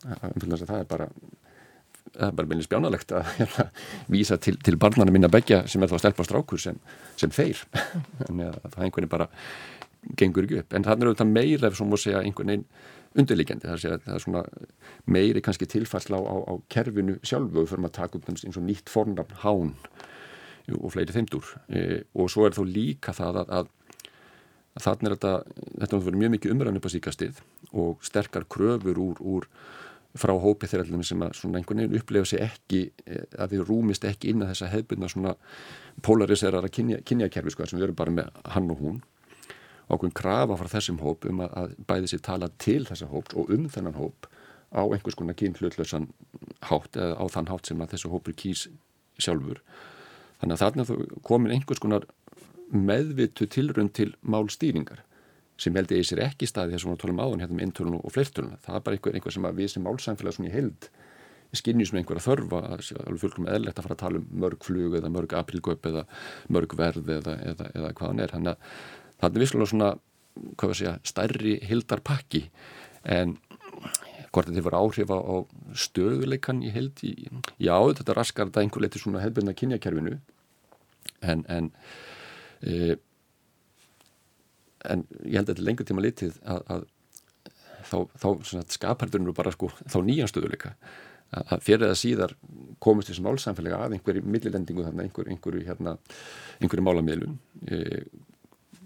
Það 0.00 0.78
er 0.78 0.88
bara 0.88 1.08
það 2.14 2.26
er 2.26 2.36
bara 2.36 2.50
meðlega 2.50 2.66
spjánalegt 2.66 3.12
að 3.14 3.28
hérna, 3.36 3.66
vísa 4.10 4.38
til, 4.42 4.56
til 4.64 4.78
barnana 4.80 5.12
minna 5.14 5.30
begja 5.30 5.62
sem 5.70 5.82
er 5.82 5.90
þá 5.90 5.98
stelpa 6.02 6.26
strákur 6.26 6.62
sem, 6.62 6.78
sem 7.20 7.32
þeir. 7.34 7.60
Þannig 8.24 8.48
að 8.48 8.64
það 8.64 8.86
einhvern 8.86 8.96
veginn 8.96 9.12
bara 9.12 9.28
gengur 10.18 10.46
ekki 10.46 10.62
upp. 10.62 10.74
En 10.74 10.86
það 10.86 11.04
er 11.04 11.10
auðvitað 11.10 11.34
meira 11.34 11.70
ef 11.70 11.78
svo 11.78 11.86
múið 11.88 12.04
segja 12.06 12.24
einhvern 12.24 12.54
veginn 12.54 12.66
undirliggjandi. 13.18 13.66
Það, 13.66 14.06
er 14.14 14.22
svona 14.22 14.44
meiri 15.10 15.42
kannski 15.42 15.68
tilfærsla 15.70 16.20
á, 16.20 16.34
á, 16.46 16.54
kerfinu 16.70 17.18
sjálfu 17.26 17.66
fyrir 17.66 17.88
að 17.88 17.96
taka 17.98 18.18
upp 18.20 18.30
eins 18.30 18.46
og 18.46 18.64
nýtt 18.66 18.92
fornafn 18.92 19.42
hán 19.42 19.74
og 20.78 20.92
fleiri 20.94 21.14
þeimdur. 21.16 21.52
E, 21.68 22.02
og 22.14 22.30
svo 22.30 22.46
er 22.46 22.54
þó 22.54 22.62
líka 22.68 23.14
það 23.16 23.42
að, 23.42 23.52
að, 23.58 23.70
að 24.78 24.86
þannig 24.86 25.10
er 25.10 25.16
þetta 25.16 25.34
þetta 25.82 26.00
er 26.00 26.18
mjög 26.22 26.34
mikið 26.36 26.54
umræðan 26.54 26.80
upp 26.80 26.90
á 26.90 26.94
síkastið 26.94 27.44
og 27.72 28.06
sterkar 28.06 28.46
kröfur 28.50 29.02
úr, 29.02 29.22
úr 29.22 29.48
frá 30.18 30.32
hópið 30.34 30.72
þeirra 30.72 31.02
sem 31.06 31.22
að 31.22 31.36
svona 31.38 31.60
einhvern 31.60 31.84
veginn 31.84 32.00
upplefa 32.00 32.30
sér 32.30 32.46
ekki 32.48 32.82
e, 33.06 33.24
að 33.38 33.56
við 33.56 33.66
rúmist 33.68 34.06
ekki 34.06 34.32
inn 34.32 34.42
að 34.42 34.52
þessa 34.54 34.70
hefbundna 34.72 35.10
svona 35.10 35.34
polariserara 36.02 36.70
kynjakerfi 36.70 37.54
sko, 37.54 37.66
sem 37.66 37.78
við 37.78 37.90
erum 37.90 37.98
bara 37.98 38.14
með 38.14 38.30
hann 38.54 38.70
og 38.74 38.82
hún 38.82 39.02
ákveðin 39.90 40.16
krafa 40.16 40.58
frá 40.58 40.70
þessum 40.70 41.00
hóp 41.02 41.26
um 41.28 41.42
að, 41.44 41.56
að 41.60 41.74
bæði 41.90 42.12
sér 42.12 42.22
tala 42.26 42.50
til 42.62 42.82
þessa 42.88 43.10
hóp 43.10 43.34
og 43.34 43.50
um 43.54 43.66
þennan 43.72 43.98
hóp 43.98 44.28
á 44.70 44.82
einhvers 44.86 45.18
konar 45.18 45.38
kynhlutlösan 45.38 46.08
hátt 46.70 46.96
eða 46.96 47.18
á 47.18 47.24
þann 47.34 47.50
hátt 47.50 47.70
sem 47.70 47.82
að 47.82 47.96
þessu 47.96 48.12
hópur 48.12 48.36
kýs 48.38 48.68
sjálfur. 49.20 49.60
Þannig 50.40 50.56
að 50.56 50.62
þarna 50.62 51.20
komin 51.26 51.54
einhvers 51.56 51.82
konar 51.82 52.06
meðvitu 52.70 53.48
tilrönd 53.50 53.92
til 53.98 54.12
málstýringar 54.22 55.02
sem 55.60 55.74
held 55.76 55.90
ég 55.92 56.06
sér 56.08 56.22
ekki 56.24 56.48
staði 56.48 56.76
þess 56.76 56.86
að 56.86 56.94
við 56.94 57.00
tólum 57.02 57.20
áðan 57.20 57.42
hérna 57.42 57.56
um 57.58 57.64
eintölun 57.66 57.98
og 57.98 58.14
fleirtölun. 58.14 58.56
Það 58.64 58.78
er 58.78 58.84
bara 58.86 58.96
einhver, 58.96 59.16
einhver 59.18 59.34
sem 59.34 59.48
við 59.58 59.72
sem 59.74 59.84
málsamfélag 59.84 60.36
svona 60.36 60.48
í 60.48 60.54
held 60.54 60.88
skinnjum 61.56 61.88
sem 61.88 61.98
einhverja 62.00 62.22
þörfa 62.24 62.60
að 62.68 62.84
alveg 63.02 63.20
fölgum 63.24 63.48
eðlert 63.50 63.78
að 63.80 63.86
fara 63.86 63.96
að 63.96 64.02
tala 64.04 64.20
um 64.20 64.28
mörg 64.44 64.64
flug 64.64 64.96
eða 65.00 65.10
mörg 65.12 65.34
aprilgöp 65.34 65.88
eða 65.90 66.04
mörg 66.54 66.76
verð 66.78 67.10
eða, 67.16 67.36
eða, 67.50 67.68
eða 67.74 67.92
hvað 67.98 68.12
hann 68.12 68.22
er. 68.22 68.34
Þannig 68.34 68.52
að 68.52 68.86
það 69.20 69.30
er 69.30 69.44
visslega 69.44 69.70
svona 69.70 69.90
hvað 70.60 70.76
sé 70.78 70.90
að 70.90 71.08
stærri 71.10 71.56
hildarpakki 71.68 72.44
en 73.16 73.36
hvort 74.30 74.46
þetta 74.46 74.64
var 74.68 74.78
áhrif 74.78 75.10
á, 75.10 75.18
stöðuleikan 75.74 76.62
í 76.62 76.70
hild 76.74 77.02
í, 77.06 77.14
já 77.58 77.74
þetta 77.74 78.16
raskar 78.16 78.50
þetta 78.50 78.64
einhver 78.64 78.84
leiti 78.84 79.02
svona 79.02 79.22
hefðbyrna 79.24 79.56
kynjakerfinu 79.58 80.16
en 81.26 81.44
en, 81.50 81.70
e, 82.62 82.96
en 84.86 85.04
ég 85.24 85.40
held 85.40 85.48
að 85.48 85.54
þetta 85.54 85.66
lengur 85.66 85.88
tíma 85.88 86.04
litið 86.04 86.38
að, 86.44 86.64
að 86.76 86.88
þá, 87.90 87.98
þá 88.22 88.28
skapardurinn 88.76 89.28
eru 89.28 89.36
bara 89.36 89.52
sko 89.54 89.72
þá 89.82 89.98
nýjan 90.06 90.30
stöðuleika 90.30 90.76
að 91.30 91.62
fyrir 91.62 91.86
eða 91.86 91.98
síðar 91.98 92.32
komist 92.82 93.10
þessum 93.10 93.28
málsamfélaga 93.28 93.84
að 93.84 93.96
einhverju 93.96 94.22
millilendingu 94.26 94.82
þannig 94.86 95.08
einhverju, 95.08 95.34
einhverju, 95.34 95.66
hérna, 95.68 95.92
einhverju 96.58 96.86
málamilun 96.86 97.36
e, 97.70 98.02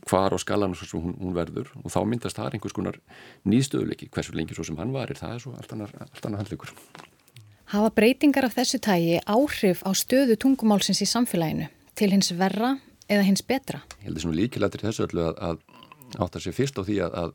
hvar 0.08 0.34
á 0.34 0.38
skalan 0.40 0.74
og 0.76 0.92
hún, 0.92 1.16
hún 1.20 1.34
verður 1.36 1.70
og 1.80 1.92
þá 1.92 2.00
myndast 2.08 2.38
það 2.38 2.56
einhvers 2.58 2.76
konar 2.76 3.00
nýðstöðuleiki 3.48 4.10
hversu 4.12 4.34
lengi 4.36 4.56
svo 4.56 4.66
sem 4.68 4.78
hann 4.80 4.92
varir, 4.94 5.18
það 5.18 5.36
er 5.36 5.44
svo 5.44 5.54
allt 5.56 5.72
annar 5.74 6.40
handleikur. 6.42 6.74
Hafa 7.72 7.92
breytingar 7.96 8.44
af 8.44 8.56
þessu 8.58 8.80
tægi 8.84 9.20
áhrif 9.24 9.80
á 9.88 9.90
stöðu 9.96 10.36
tungumálsins 10.40 11.00
í 11.00 11.08
samfélaginu 11.08 11.70
til 11.96 12.10
hins 12.12 12.28
verra 12.36 12.74
eða 13.08 13.24
hins 13.24 13.44
betra? 13.46 13.80
Ég 14.00 14.10
held 14.10 14.20
þessum 14.20 14.36
líkilættir 14.36 14.84
þessu 14.84 15.06
öllu 15.06 15.24
að, 15.30 15.40
að 15.40 16.20
áttar 16.26 16.44
sér 16.44 16.56
fyrst 16.56 16.78
á 16.78 16.82
því 16.84 16.98
að, 17.06 17.16
að 17.22 17.32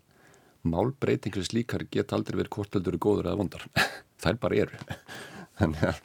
málbreytingar 0.70 1.48
slíkar 1.48 1.86
geta 1.92 2.18
aldrei 2.18 2.38
verið 2.40 2.54
korteldur 2.54 3.00
góður 3.02 3.32
eða 3.32 3.42
vondar. 3.42 3.66
það 4.22 4.32
er 4.32 4.40
bara 4.46 4.62
eru. 4.66 4.80
Þannig 5.60 5.84
að 5.90 6.00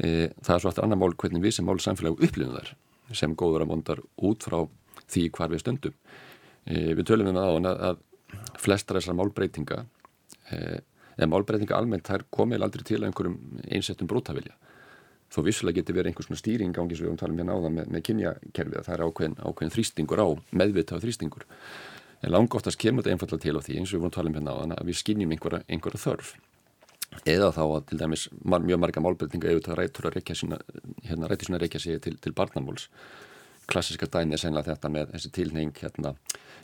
e, 0.00 0.10
það 0.40 0.54
er 0.56 0.64
svo 0.64 0.72
aftur 0.72 0.86
annar 0.86 1.00
mál 1.02 1.12
hvernig 1.14 1.44
við 1.44 1.56
sem 1.58 1.68
mál 1.68 1.78
samfélag 1.82 2.18
upplifum 2.26 2.56
þar 2.56 2.74
sem 3.14 3.36
góður 3.38 3.62
eða 3.62 3.72
vondar 3.74 4.02
út 4.26 4.46
frá 4.46 4.64
því 5.12 5.24
hvar 5.36 5.52
við 5.52 5.62
stöndum. 5.62 5.96
E, 6.66 6.92
við 6.98 7.06
tölum 7.08 7.30
um 7.30 7.38
það 7.38 7.48
á 7.48 7.54
hann 7.54 7.70
að, 7.72 8.04
flestar 8.60 8.98
þessar 8.98 9.18
málbreytinga 9.18 9.82
e, 10.50 10.60
eða 11.16 11.30
málbreytinga 11.32 11.76
almennt 11.78 12.08
þær 12.08 12.26
komið 12.34 12.66
aldrei 12.66 12.86
til 12.86 13.02
einhverjum 13.06 13.36
einsettum 13.70 14.10
brótavilja. 14.10 14.56
Þó 15.32 15.42
vissulega 15.46 15.80
getur 15.80 15.96
verið 15.96 16.12
einhvers 16.12 16.28
svona 16.28 16.40
stýring 16.40 16.76
ángi 16.78 16.98
sem 16.98 17.08
við 17.08 17.18
talum 17.20 17.38
hérna 17.40 17.56
á 17.56 17.62
það 17.64 17.72
með, 17.76 17.88
með 17.94 18.02
kynjakerfið 18.08 18.78
að 18.78 18.86
það 18.86 18.96
er 18.96 19.04
ákveðin, 19.06 19.38
ákveðin 19.42 19.74
þrýstingur 19.74 20.22
á, 20.22 20.28
meðvitað 20.60 21.06
þrýstingur. 21.06 21.46
En 22.22 22.32
langoftast 22.32 22.80
kemur 22.80 23.02
þetta 23.02 23.16
einfallega 23.16 23.42
til 23.42 23.56
á 23.58 23.60
því 23.66 23.78
eins 23.80 23.90
og 23.90 23.96
við 23.96 24.04
vorum 24.04 24.12
að 24.12 24.16
tala 24.16 24.30
um 24.30 24.36
hérna 24.38 24.54
á 24.54 24.60
þann 24.60 24.76
að 24.76 24.90
við 24.90 25.00
skinnjum 25.00 25.34
einhverja, 25.34 25.62
einhverja 25.66 26.02
þörf. 26.04 26.30
Eða 27.26 27.50
þá 27.56 27.62
að 27.64 27.82
til 27.90 27.98
dæmis 28.00 28.26
mjög 28.44 28.80
marga 28.82 29.02
málbreytinga 29.02 29.50
auðvitað 29.50 29.78
rættur 29.80 30.08
að 30.08 30.16
reykja 30.16 30.38
sína, 30.38 30.60
hérna 31.06 31.30
rættur 31.30 31.50
sína 31.50 31.58
að 31.58 31.66
reykja 31.66 31.82
sig 31.82 32.00
til, 32.06 32.14
til 32.22 32.34
barnamóls 32.36 32.88
klassiska 33.70 34.06
dæmi 34.10 34.36
er 34.36 34.40
sennilega 34.40 34.74
þetta 34.74 34.90
með 34.92 35.12
þessi 35.14 35.32
tilneying 35.34 35.80
hérna, 35.80 36.14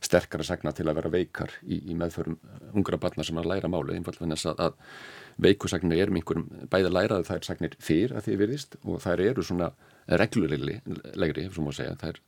sterkara 0.02 0.46
sagna 0.46 0.72
til 0.74 0.86
að 0.88 0.98
vera 1.00 1.12
veikar 1.12 1.52
í, 1.62 1.78
í 1.90 1.96
meðförum 1.98 2.38
ungra 2.78 2.98
barna 3.02 3.26
sem 3.26 3.38
að 3.38 3.50
læra 3.52 3.70
máli 3.70 3.96
einfallega 3.96 4.36
þess 4.36 4.50
að, 4.52 4.62
að 4.66 5.44
veikusagnir 5.46 6.02
er 6.02 6.12
með 6.12 6.22
einhverjum 6.22 6.68
bæði 6.72 6.92
læraðu 6.92 7.28
þær 7.28 7.46
sagnir 7.48 7.76
fyrr 7.82 8.16
að 8.16 8.26
því 8.26 8.38
virðist 8.42 8.78
og 8.82 9.02
þær 9.02 9.24
eru 9.26 9.46
svona 9.46 9.70
reglulegri, 10.22 10.80
segja. 11.78 11.94
Þær, 12.00 12.18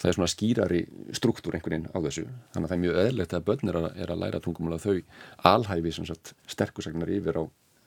það 0.00 0.10
er 0.10 0.16
svona 0.18 0.30
skýrari 0.32 0.80
struktúr 1.16 1.56
einhvern 1.56 1.76
veginn 1.76 1.92
á 1.92 1.98
þessu. 2.08 2.24
Þannig 2.54 2.66
að 2.66 2.72
það 2.72 2.76
er 2.76 2.82
mjög 2.84 3.02
öðlegt 3.04 3.36
að 3.36 3.46
börnir 3.50 3.78
er 3.80 3.90
er 4.04 4.14
að 4.14 4.22
læra 4.24 4.40
tungumál 4.44 4.78
að 4.78 4.88
þau 4.88 4.96
alhæfi 5.52 5.94
sterkusagnar 6.50 7.12
yfir 7.14 7.40
á 7.40 7.44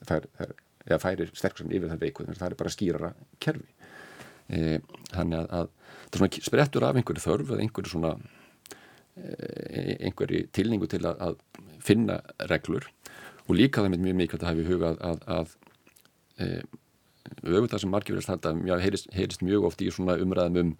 þær, 0.08 0.30
þær, 0.38 0.54
eða 0.88 1.02
færir 1.04 1.34
sterkusagnar 1.34 1.80
yfir 1.80 1.94
þær 1.94 2.04
veiku 2.06 2.26
þannig 2.26 2.38
að 2.38 2.44
það 2.44 2.54
er 2.54 2.62
bara 2.62 2.76
skýrara 2.78 3.12
kerfi 3.44 3.77
þannig 4.48 5.40
að, 5.42 5.48
að 5.52 5.70
það 6.08 6.20
svona 6.22 6.48
sprettur 6.48 6.88
af 6.88 7.00
einhverju 7.00 7.24
þörf 7.24 7.54
eða 7.54 7.64
einhverju 7.66 7.92
svona 7.92 8.14
e, 9.20 9.98
einhverju 10.08 10.48
tilningu 10.56 10.90
til 10.92 11.04
að, 11.06 11.24
að 11.28 11.64
finna 11.84 12.20
reglur. 12.52 12.88
Og 13.48 13.56
líka 13.56 13.84
það 13.84 13.96
með 13.96 14.06
mjög 14.06 14.20
mikilvægt 14.22 14.44
að 14.44 14.50
hafa 14.52 14.64
í 14.64 14.68
huga 14.68 14.92
að, 14.92 15.02
að, 15.08 15.26
að 15.38 15.56
e, 16.44 16.50
auðvitað 17.44 17.84
sem 17.84 17.92
margir 17.92 18.16
verðast 18.16 18.32
halda 18.32 18.54
mjög, 18.58 18.84
heyrist, 18.86 19.10
heyrist 19.16 19.44
mjög 19.44 19.70
oft 19.70 19.84
í 19.84 19.90
svona 19.92 20.18
umræðum 20.24 20.62
um 20.64 20.76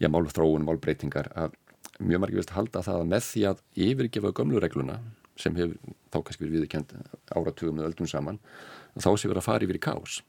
já, 0.00 0.08
málþróun, 0.12 0.66
málbreytingar 0.66 1.30
að 1.36 1.56
mjög 1.98 2.22
margir 2.22 2.40
verðast 2.40 2.56
halda 2.56 2.84
það 2.84 3.02
að 3.02 3.12
með 3.12 3.28
því 3.30 3.44
að 3.50 3.62
yfirgefa 3.86 4.32
gömluregluna 4.36 4.98
sem 5.40 5.56
hefur 5.56 5.76
þá 6.12 6.18
kannski 6.18 6.44
verið 6.44 6.62
viðkjönd 6.62 6.94
áratugum 7.32 7.78
með 7.78 7.90
öldun 7.90 8.10
saman 8.10 8.40
þá 8.96 9.10
sé 9.12 9.28
verið 9.28 9.42
að 9.42 9.48
fara 9.48 9.66
yfir 9.66 9.78
í 9.78 9.84
kás 9.84 10.20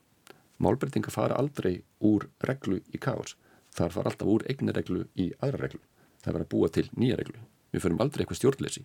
málbreytingar 0.64 1.14
fara 1.14 1.38
aldrei 1.40 1.82
úr 2.06 2.28
reglu 2.46 2.82
í 2.94 3.02
kás 3.02 3.36
þar 3.78 3.94
fara 3.94 4.12
alltaf 4.12 4.32
úr 4.32 4.46
eignireglu 4.50 5.06
í 5.20 5.30
aðra 5.38 5.66
reglu. 5.66 5.82
Það 6.24 6.34
verður 6.34 6.46
að 6.46 6.52
búa 6.54 6.70
til 6.74 6.88
nýja 6.98 7.18
reglu. 7.20 7.42
Við 7.74 7.84
förum 7.84 8.02
aldrei 8.04 8.24
eitthvað 8.24 8.40
stjórnleysi. 8.40 8.84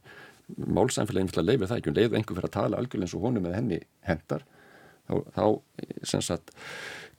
Málsænfélagin 0.58 1.30
fyrir 1.30 1.42
að 1.42 1.48
leifa 1.48 1.68
það 1.70 1.80
ekki, 1.80 1.92
um 1.92 1.98
leiðu 1.98 2.18
einhver 2.18 2.38
fyrir 2.38 2.48
að 2.48 2.56
tala 2.56 2.80
algjörlega 2.80 3.08
eins 3.08 3.14
og 3.16 3.26
honum 3.26 3.46
eða 3.48 3.60
henni 3.60 3.78
hendar, 4.08 4.44
þá, 5.08 5.14
þá 5.36 5.44
sem 6.12 6.24
sagt, 6.26 6.50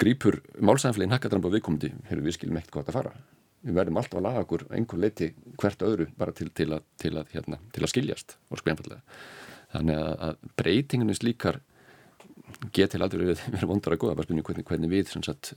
grýpur 0.02 0.42
málsænfélagin 0.60 1.16
hakkadram 1.16 1.48
á 1.48 1.54
viðkomandi, 1.56 1.94
hefur 2.10 2.26
við 2.28 2.38
skiljum 2.38 2.60
ekkert 2.60 2.78
gott 2.78 2.92
að 2.92 3.00
fara. 3.00 3.14
Við 3.64 3.78
verðum 3.80 4.00
alltaf 4.02 4.20
að 4.20 4.26
laga 4.28 4.44
okkur 4.44 4.66
einhver 4.76 5.00
leiti 5.00 5.30
hvert 5.62 5.86
öðru 5.88 6.10
bara 6.20 6.36
til, 6.36 6.50
til, 6.52 6.68
að, 6.76 6.84
til, 7.00 7.14
að, 7.16 7.32
hérna, 7.32 7.62
til 7.74 7.86
að 7.86 7.94
skiljast 7.94 8.36
og 8.52 8.60
sko 8.60 8.74
einfallega. 8.74 9.20
Þannig 9.74 10.02
að 10.28 10.42
breytinginu 10.60 11.16
slíkar 11.18 11.62
geti 12.72 13.02
aldrei 13.02 13.26
verið, 13.28 13.44
vondar 13.70 13.96
að 13.96 14.02
goða, 14.04 14.18
bara 14.18 14.28
spilnum 14.28 14.48
hvernig, 14.48 14.68
hvernig 14.70 14.92
við 14.92 15.12
sagt, 15.26 15.54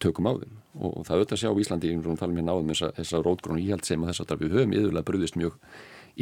tökum 0.00 0.28
á 0.30 0.32
þeim. 0.40 0.56
Og 0.80 1.04
það 1.06 1.20
auðvitað 1.20 1.42
sjá 1.42 1.50
í 1.50 1.62
Íslandi 1.64 1.90
við 1.90 2.00
erum 2.00 2.18
talað 2.20 2.38
mér 2.38 2.46
náðum 2.48 2.72
þess 2.72 2.86
að 2.86 2.96
þessa 3.00 3.22
rótgrón 3.24 3.60
íhjald 3.60 3.86
sem 3.86 4.04
að 4.04 4.12
þess 4.12 4.24
að 4.24 4.44
við 4.44 4.56
höfum 4.58 4.76
yfirlega 4.78 5.08
bröðist 5.10 5.38
mjög 5.38 5.58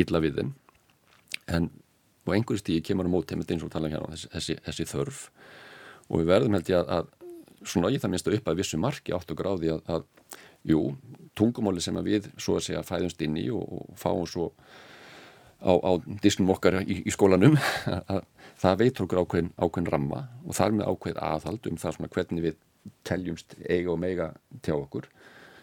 illa 0.03 0.23
við 0.25 0.39
þeim. 0.41 0.53
En 1.53 1.69
á 2.27 2.29
einhverju 2.35 2.63
stígi 2.63 2.85
kemur 2.89 3.09
á 3.09 3.13
mót 3.13 3.33
eins 3.33 3.63
og 3.63 3.73
tala 3.73 3.89
um 3.89 3.95
hérna 3.95 4.13
þessi, 4.15 4.31
þessi, 4.35 4.59
þessi 4.67 4.89
þörf. 4.93 5.23
Og 6.09 6.23
við 6.23 6.33
verðum 6.33 6.59
held 6.59 6.73
ég 6.73 6.81
að, 6.83 6.93
að 6.99 7.69
svona 7.73 7.91
í 7.93 7.99
það 8.03 8.13
minnstu 8.13 8.37
upp 8.37 8.51
að 8.51 8.63
vissu 8.63 8.81
marki 8.81 9.15
átt 9.15 9.31
og 9.33 9.39
gráði 9.39 9.73
að, 9.75 9.83
að 9.87 10.07
jú, 10.69 10.81
tungumáli 11.39 11.83
sem 11.83 11.99
að 11.99 12.11
við 12.11 12.31
svo 12.37 12.59
að 12.59 12.67
segja 12.69 12.87
fæðumst 12.87 13.23
inn 13.25 13.39
í 13.41 13.47
og, 13.55 13.63
og 13.63 14.01
fáum 14.01 14.27
svo 14.29 14.51
á, 15.63 15.73
á 15.73 15.93
disknum 16.23 16.53
okkar 16.55 16.81
í, 16.83 17.03
í 17.07 17.15
skólanum 17.15 17.57
að 18.13 18.23
það 18.63 18.79
veitur 18.85 19.07
okkur 19.07 19.23
ákveðin, 19.23 19.51
ákveðin 19.57 19.91
ramma 19.95 20.23
og 20.45 20.57
þar 20.59 20.77
með 20.79 20.93
ákveð 20.93 21.21
aðhald 21.31 21.69
um 21.71 21.81
það 21.81 21.97
svona 21.97 22.13
hvernig 22.17 22.47
við 22.47 22.61
teljumst 23.07 23.57
eiga 23.63 23.93
og 23.93 24.01
meiga 24.03 24.33
tjá 24.63 24.75
okkur. 24.75 25.07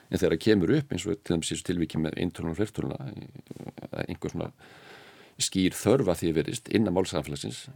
En 0.10 0.18
þegar 0.18 0.36
það 0.36 0.46
kemur 0.46 0.76
upp 0.78 0.94
eins 0.94 1.06
og 1.06 1.20
til 1.22 1.38
þess 1.38 1.60
að 1.60 1.68
tilvíkja 1.70 2.02
með 2.02 2.22
eintölun 2.24 2.54
og 2.54 2.58
flertöluna 2.58 3.10
einhver 4.08 4.34
svona 4.34 4.50
skýr 5.40 5.76
þörfa 5.78 6.16
því 6.20 6.32
verist 6.36 6.72
innan 6.76 6.96
málsafélagsins 6.96 7.68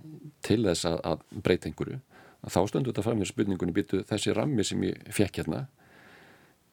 til 0.44 0.64
þess 0.66 0.88
að, 0.90 0.98
að 1.08 1.44
breyta 1.46 1.70
einhverju 1.70 2.00
að 2.44 2.56
þá 2.56 2.60
stöndu 2.70 2.92
þetta 2.92 3.06
fram 3.06 3.22
með 3.22 3.32
spurningunni 3.32 3.76
býtu 3.76 4.02
þessi 4.08 4.36
rammi 4.36 4.66
sem 4.68 4.84
ég 4.84 5.12
fekk 5.16 5.42
hérna 5.42 5.62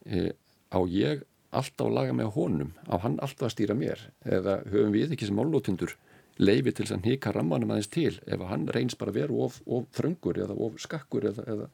e, 0.07 0.33
á 0.75 0.81
ég 0.91 1.23
alltaf 1.51 1.87
að 1.87 1.97
laga 1.97 2.15
með 2.17 2.33
honum. 2.37 2.73
Á 2.87 2.95
hann 3.03 3.19
alltaf 3.23 3.49
að 3.49 3.55
stýra 3.55 3.77
mér? 3.79 4.03
Eða 4.25 4.61
höfum 4.71 4.95
við 4.95 5.15
ekki 5.15 5.29
sem 5.29 5.39
málótundur 5.39 5.97
leifi 6.41 6.73
til 6.73 6.87
að 6.89 7.05
hnika 7.05 7.33
rammanum 7.37 7.73
aðeins 7.75 7.91
til 7.93 8.15
ef 8.25 8.45
hann 8.49 8.69
reyns 8.73 8.97
bara 8.99 9.13
að 9.13 9.21
vera 9.21 9.39
of, 9.45 9.61
of 9.67 9.89
þröngur 9.97 10.41
eða 10.41 10.57
of 10.57 10.79
skakkur 10.81 11.27
eða, 11.33 11.45
eða, 11.53 11.67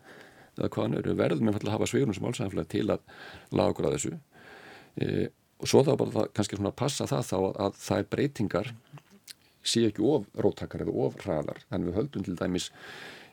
eða 0.57 0.71
hvað 0.75 0.87
hann 0.87 0.99
eru 1.01 1.17
verðum 1.21 1.51
við 1.53 1.59
að 1.61 1.75
hafa 1.77 1.91
sveigurum 1.91 2.17
sem 2.17 2.27
álsæðanflag 2.27 2.71
til 2.73 2.87
að 2.91 3.05
laga 3.53 3.75
okkur 3.75 3.91
að 3.91 3.99
þessu. 3.99 4.15
E, 4.97 5.29
og 5.61 5.71
svo 5.71 5.85
þá 5.87 5.93
bara 5.93 6.17
það, 6.17 6.31
kannski 6.39 6.59
svona 6.59 6.73
að 6.73 6.81
passa 6.83 7.11
það 7.11 7.29
þá 7.29 7.37
að, 7.39 7.51
að 7.67 7.79
það 7.85 8.03
er 8.03 8.09
breytingar 8.17 8.73
sé 9.67 9.85
ekki 9.87 10.03
of 10.07 10.27
róttakar 10.41 10.83
eða 10.87 10.97
of 11.05 11.21
hraðar. 11.23 11.63
Þannig 11.71 11.91
við 11.91 12.01
höldum 12.01 12.27
til 12.27 12.37
dæmis 12.39 12.71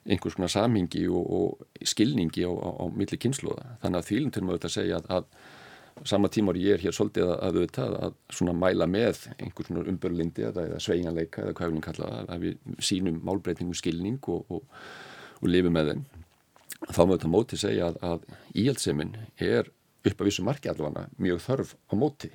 einhvers 0.03 0.35
konar 0.35 0.51
samhingi 0.51 1.05
og, 1.07 1.33
og 1.39 1.87
skilningi 1.87 2.43
á, 2.43 2.51
á, 2.51 2.69
á 2.83 2.85
milli 2.91 3.19
kynsluða 3.19 3.77
þannig 3.83 3.99
að 4.01 4.09
þýlum 4.09 4.33
til 4.35 4.43
maður 4.43 4.59
þetta 4.59 4.73
segja 4.73 4.99
að, 4.99 5.05
að 5.15 5.27
sama 6.07 6.29
tímar 6.31 6.57
ég 6.59 6.77
er 6.77 6.83
hér 6.83 6.95
svolítið 6.95 7.29
að, 7.29 7.35
að 7.37 7.59
auðvitað 7.59 7.95
að 7.99 8.17
svona 8.33 8.55
mæla 8.57 8.87
með 8.89 9.27
einhvers 9.37 9.69
svona 9.69 9.85
umbörlindi 9.91 10.47
eða, 10.49 10.65
sveiganleika 10.83 11.45
eða 11.45 11.55
hvað 11.59 11.73
við 11.73 11.85
kalla 11.87 12.11
að 12.25 12.45
við 12.47 12.83
sínum 12.83 13.21
málbreytingu 13.25 13.77
skilning 13.77 14.19
og, 14.33 14.45
og, 14.49 14.83
og 15.39 15.49
lifum 15.49 15.75
með 15.77 15.93
þeim. 15.93 16.05
Þá 16.83 17.01
maður 17.03 17.17
þetta 17.17 17.31
móti 17.31 17.59
segja 17.59 17.89
að 18.03 18.25
íhjaldsemin 18.51 19.17
er 19.39 19.69
upp 20.03 20.21
að 20.21 20.29
vissu 20.29 20.43
marki 20.43 20.71
allavega 20.71 21.05
mjög 21.21 21.43
þörf 21.45 21.75
á 21.87 21.93
móti. 21.95 22.31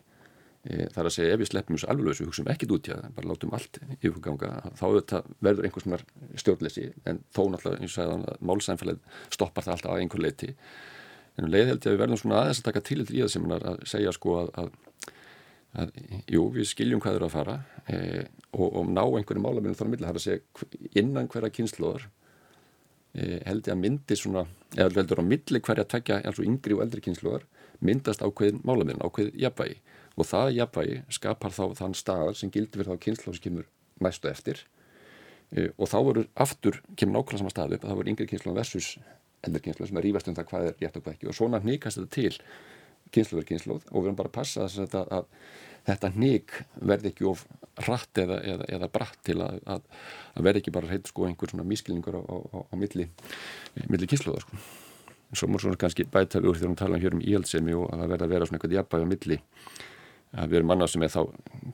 E, 0.65 0.87
það 0.89 1.01
er 1.03 1.09
að 1.09 1.15
segja 1.15 1.35
ef 1.35 1.43
við 1.43 1.51
sleppum 1.51 1.77
þessu 1.77 1.91
alveg 1.93 2.21
við 2.21 2.31
hugsaum 2.31 2.51
ekkit 2.53 2.73
út 2.75 2.89
í 2.89 2.93
það, 2.95 3.11
bara 3.17 3.31
látum 3.31 3.57
allt 3.57 3.81
yfirganga, 3.99 4.53
þá 4.79 4.87
verður 5.45 5.69
einhvers 5.69 5.87
svona 5.87 6.01
stjórnleysi, 6.43 6.87
en 7.09 7.21
þó 7.29 7.43
náttúrulega 7.53 7.85
og 7.85 7.93
sagðan 7.93 8.25
að 8.33 8.47
málsænfælið 8.51 9.21
stoppar 9.37 9.67
það 9.67 9.77
alltaf 9.77 9.95
að 9.95 10.03
einhver 10.03 10.25
leiti, 10.25 10.51
en 11.39 11.47
um 11.47 11.53
leið 11.53 11.73
held 11.73 11.81
ég 11.81 11.89
að 11.89 11.97
við 11.97 12.03
verðum 12.03 12.21
svona 12.23 12.43
aðeins 12.43 12.61
að 12.63 12.69
taka 12.69 12.85
til 12.89 13.01
í 13.03 13.09
það 13.09 13.33
sem 13.35 13.51
er 13.57 13.67
að 13.73 13.81
segja 13.93 14.15
sko 14.15 14.37
að, 14.43 14.53
að, 14.63 14.71
að 15.83 15.93
jú, 16.35 16.45
við 16.57 16.71
skiljum 16.73 17.03
hvað 17.05 17.19
eru 17.21 17.29
að 17.29 17.37
fara 17.37 17.59
e, 17.87 17.99
og, 18.53 18.69
og 18.69 18.91
ná 18.91 19.05
einhverju 19.07 19.45
málaminu 19.45 19.79
þannig 19.79 20.03
að 20.03 20.09
það 20.09 20.15
er 20.15 20.23
að 20.23 20.27
segja 20.27 21.03
innan 21.03 21.31
hverja 21.31 21.55
kynnslóðar 21.59 22.09
e, 23.15 23.39
held 23.47 23.71
ég 23.71 23.75
að 23.77 23.83
myndi 23.85 24.19
svona, 24.19 24.45
eða 24.75 24.97
veldur 24.99 25.23
á 25.23 25.31
milli 25.31 25.63
hverja 25.63 25.87
tvekja, 25.95 26.21
alveg 26.27 26.51
yngri 26.51 26.77
og 26.77 26.85
eldri 26.87 27.05
kynnslóðar 27.07 27.47
myndast 27.85 28.23
ákveðin 28.23 28.63
málaminu, 28.67 29.01
ákveð 29.03 29.35
jafnvægi. 29.39 29.79
Og 30.19 30.27
það 30.27 30.55
jafnvægi 30.57 31.03
skapar 31.15 31.55
þá 31.55 31.65
þann 31.79 31.95
staðar 31.95 32.39
sem 32.39 32.51
gildi 32.51 32.79
fyrir 32.81 32.91
þá 32.91 33.05
kynsla 33.05 33.35
sem 33.35 33.45
kemur 33.45 33.69
næstu 34.03 34.31
eftir. 34.31 34.65
E, 35.55 35.71
og 35.77 35.91
þá 35.91 35.99
verður 36.09 36.29
aftur, 36.35 36.81
kemur 36.99 37.21
nákvæmlega 37.21 37.43
sama 37.45 37.55
stað 37.55 37.77
upp 37.77 37.85
að 37.85 37.93
það 37.93 38.01
verður 38.01 38.13
yngri 38.15 38.29
kynsla 38.33 38.57
versus 38.57 38.91
eldri 39.47 39.63
kynsla 39.69 39.89
sem 39.89 40.01
er 40.01 40.07
rífast 40.09 40.29
um 40.31 40.37
það 40.37 40.51
hvað 40.51 40.67
er 40.67 40.77
rétt 40.83 40.99
og 40.99 41.05
hvað 41.05 41.17
ekki 41.17 41.31
og 41.31 41.39
svona 41.39 41.63
nýkast 41.65 42.01
þetta 42.01 42.15
til 42.17 42.35
kynsla 43.15 43.39
verður 43.39 43.49
kynsla 43.53 43.79
og 43.79 43.99
við 43.99 44.09
erum 44.09 44.19
bara 44.19 44.33
að 44.33 44.37
passa 44.39 44.67
að, 44.67 44.97
að, 44.99 45.13
að 45.19 45.29
þetta 45.89 46.11
nýk 46.17 46.57
verði 46.91 47.13
ekki 47.13 47.29
of 47.29 47.45
rætt 47.87 48.21
eða, 48.25 48.41
eða, 48.53 48.67
eða 48.77 48.91
bratt 48.93 49.21
til 49.27 49.39
að, 49.45 49.61
að 49.71 50.43
verði 50.45 50.63
ekki 50.63 50.75
bara 50.75 50.91
heit 50.91 51.09
sko 51.09 51.29
einhver 51.29 51.53
svona 51.53 51.67
mískilningur 51.69 52.19
á, 52.19 52.23
á, 52.23 52.37
á, 52.69 52.75
milli, 52.79 53.09
milli 53.87 54.09
kynsluða 54.11 54.43
sko. 54.45 54.61
Svo 55.37 55.49
múr 55.53 55.63
svona 55.63 55.79
kannski 55.81 56.07
bætaði 56.09 56.49
úr 56.49 56.59
þegar 56.59 56.73
við 56.73 56.81
tala 56.81 56.97
um 56.99 57.05
hér 57.05 57.17
um 57.17 57.23
íhaldsemi 57.25 57.77
og 57.77 57.91
að 57.93 58.03
það 58.03 58.13
verði 58.15 58.27
að 58.27 58.35
vera 58.35 58.49
svona 58.49 58.59
eitthvað 58.59 58.77
jafnbæði 58.79 59.09
á 59.09 59.13
milli 59.13 59.39
að 60.39 60.51
við 60.51 60.59
erum 60.59 60.73
annað 60.75 60.91
sem 60.93 61.05
er 61.05 61.13
þá 61.13 61.21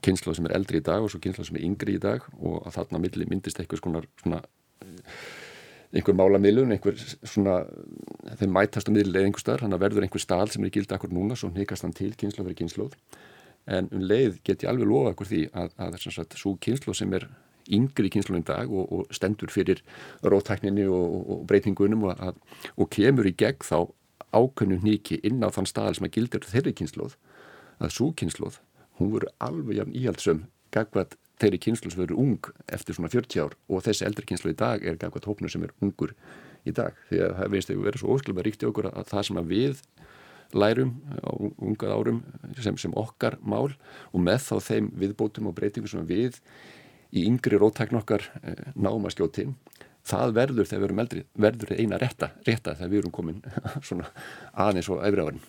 kynsla 0.05 0.35
sem 0.35 0.47
er 0.47 0.55
eldri 0.55 0.79
í 0.79 0.85
dag 0.85 1.03
og 1.03 1.11
svo 1.11 1.21
kynsla 1.23 1.47
sem 1.47 1.57
er 1.59 1.65
yngri 1.67 1.95
í 1.97 2.03
dag 2.03 2.27
og 2.39 2.61
að 2.61 2.77
þarna 2.77 3.01
milli 3.03 3.27
myndist 3.31 3.59
eitthvað 3.59 3.81
svona, 3.81 4.03
svona 4.21 4.41
einhver 5.95 6.17
málamilun, 6.17 6.73
einhver 6.75 6.97
svona 7.23 7.61
þeim 8.39 8.51
mætast 8.55 8.89
á 8.89 8.91
miðli 8.91 9.21
eða 9.21 9.29
einhver 9.29 9.43
starf 9.43 9.67
að 9.67 9.79
verður 9.79 10.07
einhver 10.07 10.23
stál 10.23 10.49
sem 10.51 10.65
er 10.67 10.73
gildi 10.75 10.95
akkur 10.95 11.13
núna 11.15 11.37
svo 11.39 11.51
hnikast 11.53 11.87
hann 11.87 11.95
til 11.95 12.11
kynsla 12.19 12.43
fyrir 12.43 12.59
kynsluð 12.59 12.97
en 13.65 13.89
um 13.95 14.03
leið 14.03 14.41
get 14.43 14.63
ég 14.63 14.69
alveg 14.69 14.89
lofa 14.89 15.13
okkur 15.15 15.31
því 15.31 15.41
að, 15.53 15.71
að 15.81 15.97
þess 15.97 16.21
að 16.21 16.37
svo 16.41 16.55
kynslu 16.61 16.95
sem 16.97 17.13
er 17.17 17.27
yngri 17.65 18.11
kynsluðin 18.13 18.45
dag 18.45 18.69
og, 18.69 18.91
og 18.91 19.15
stendur 19.15 19.49
fyrir 19.53 19.81
rótækninni 20.21 20.85
og, 20.85 21.15
og 21.33 21.45
breytingunum 21.49 22.05
og, 22.11 22.41
og 22.75 22.91
kemur 22.93 23.29
í 23.29 23.33
gegn 23.37 23.65
þá 23.65 23.87
ákveðnu 24.35 24.81
nýki 24.83 25.19
inn 25.25 25.41
á 25.41 25.49
þann 25.53 25.69
stað 25.69 25.95
sem 25.97 26.07
að 26.07 26.17
gildir 26.17 26.45
þeirri 26.45 26.75
kynsluð 26.77 27.15
að 27.79 27.95
svo 27.95 28.11
kynsluð, 28.19 28.59
hún 28.99 29.11
voru 29.15 29.31
alveg 29.43 29.79
jafn 29.79 29.95
íhaldsum 29.97 30.43
gagvat 30.75 31.15
þeirri 31.41 31.59
kynslu 31.67 31.91
sem 31.91 32.01
verður 32.03 32.21
ung 32.21 32.49
eftir 32.71 32.97
svona 32.97 33.11
40 33.11 33.43
ár 33.43 33.55
og 33.67 33.85
þessi 33.85 34.07
eldri 34.07 34.27
kynslu 34.29 34.53
í 34.53 34.59
dag 34.59 34.85
er 34.85 34.99
gagvat 34.99 35.27
hópnu 35.27 35.51
sem 35.51 35.65
er 35.67 35.73
ungur 35.83 36.15
í 36.65 36.73
dag 36.75 36.97
því 37.09 37.21
að 37.25 37.35
það 37.39 37.53
veist 37.55 37.71
að 37.71 37.77
við 37.77 37.87
verðum 37.89 38.03
svo 38.03 38.15
óskilvægt 38.15 38.47
ríkt 38.47 38.65
í 38.65 38.69
okkur 38.69 38.89
að 38.91 39.09
það 39.11 39.27
sem 39.29 39.41
að 39.41 39.51
við 39.51 39.83
lærum 40.55 40.93
á 41.19 41.31
ungað 41.35 41.95
árum 41.95 42.21
sem, 42.61 42.77
sem 42.79 42.93
okkar 42.97 43.37
mál 43.43 43.73
og 44.11 44.19
með 44.21 44.45
þá 44.45 44.55
þeim 44.69 44.91
viðbótum 45.01 45.49
og 45.49 45.57
breytingum 45.57 45.91
sem 45.91 46.07
við 46.07 46.39
í 47.15 47.25
yngri 47.27 47.59
rótækn 47.59 47.99
okkar 47.99 48.23
eh, 48.43 48.71
náum 48.75 49.07
að 49.07 49.17
skjóti 49.17 49.49
það 50.05 50.35
verður 50.37 50.69
þegar 50.69 50.81
við 50.81 50.87
erum 50.87 51.03
eldri 51.03 51.25
verður 51.33 51.75
eina 51.75 51.99
rétta, 52.01 52.31
rétta 52.45 52.77
þegar 52.77 52.93
við 52.93 53.01
erum 53.01 53.15
komin 53.15 53.43
svona 53.87 54.07
aðeins 54.53 54.89
og 54.93 55.03
efri 55.05 55.27
árin 55.27 55.43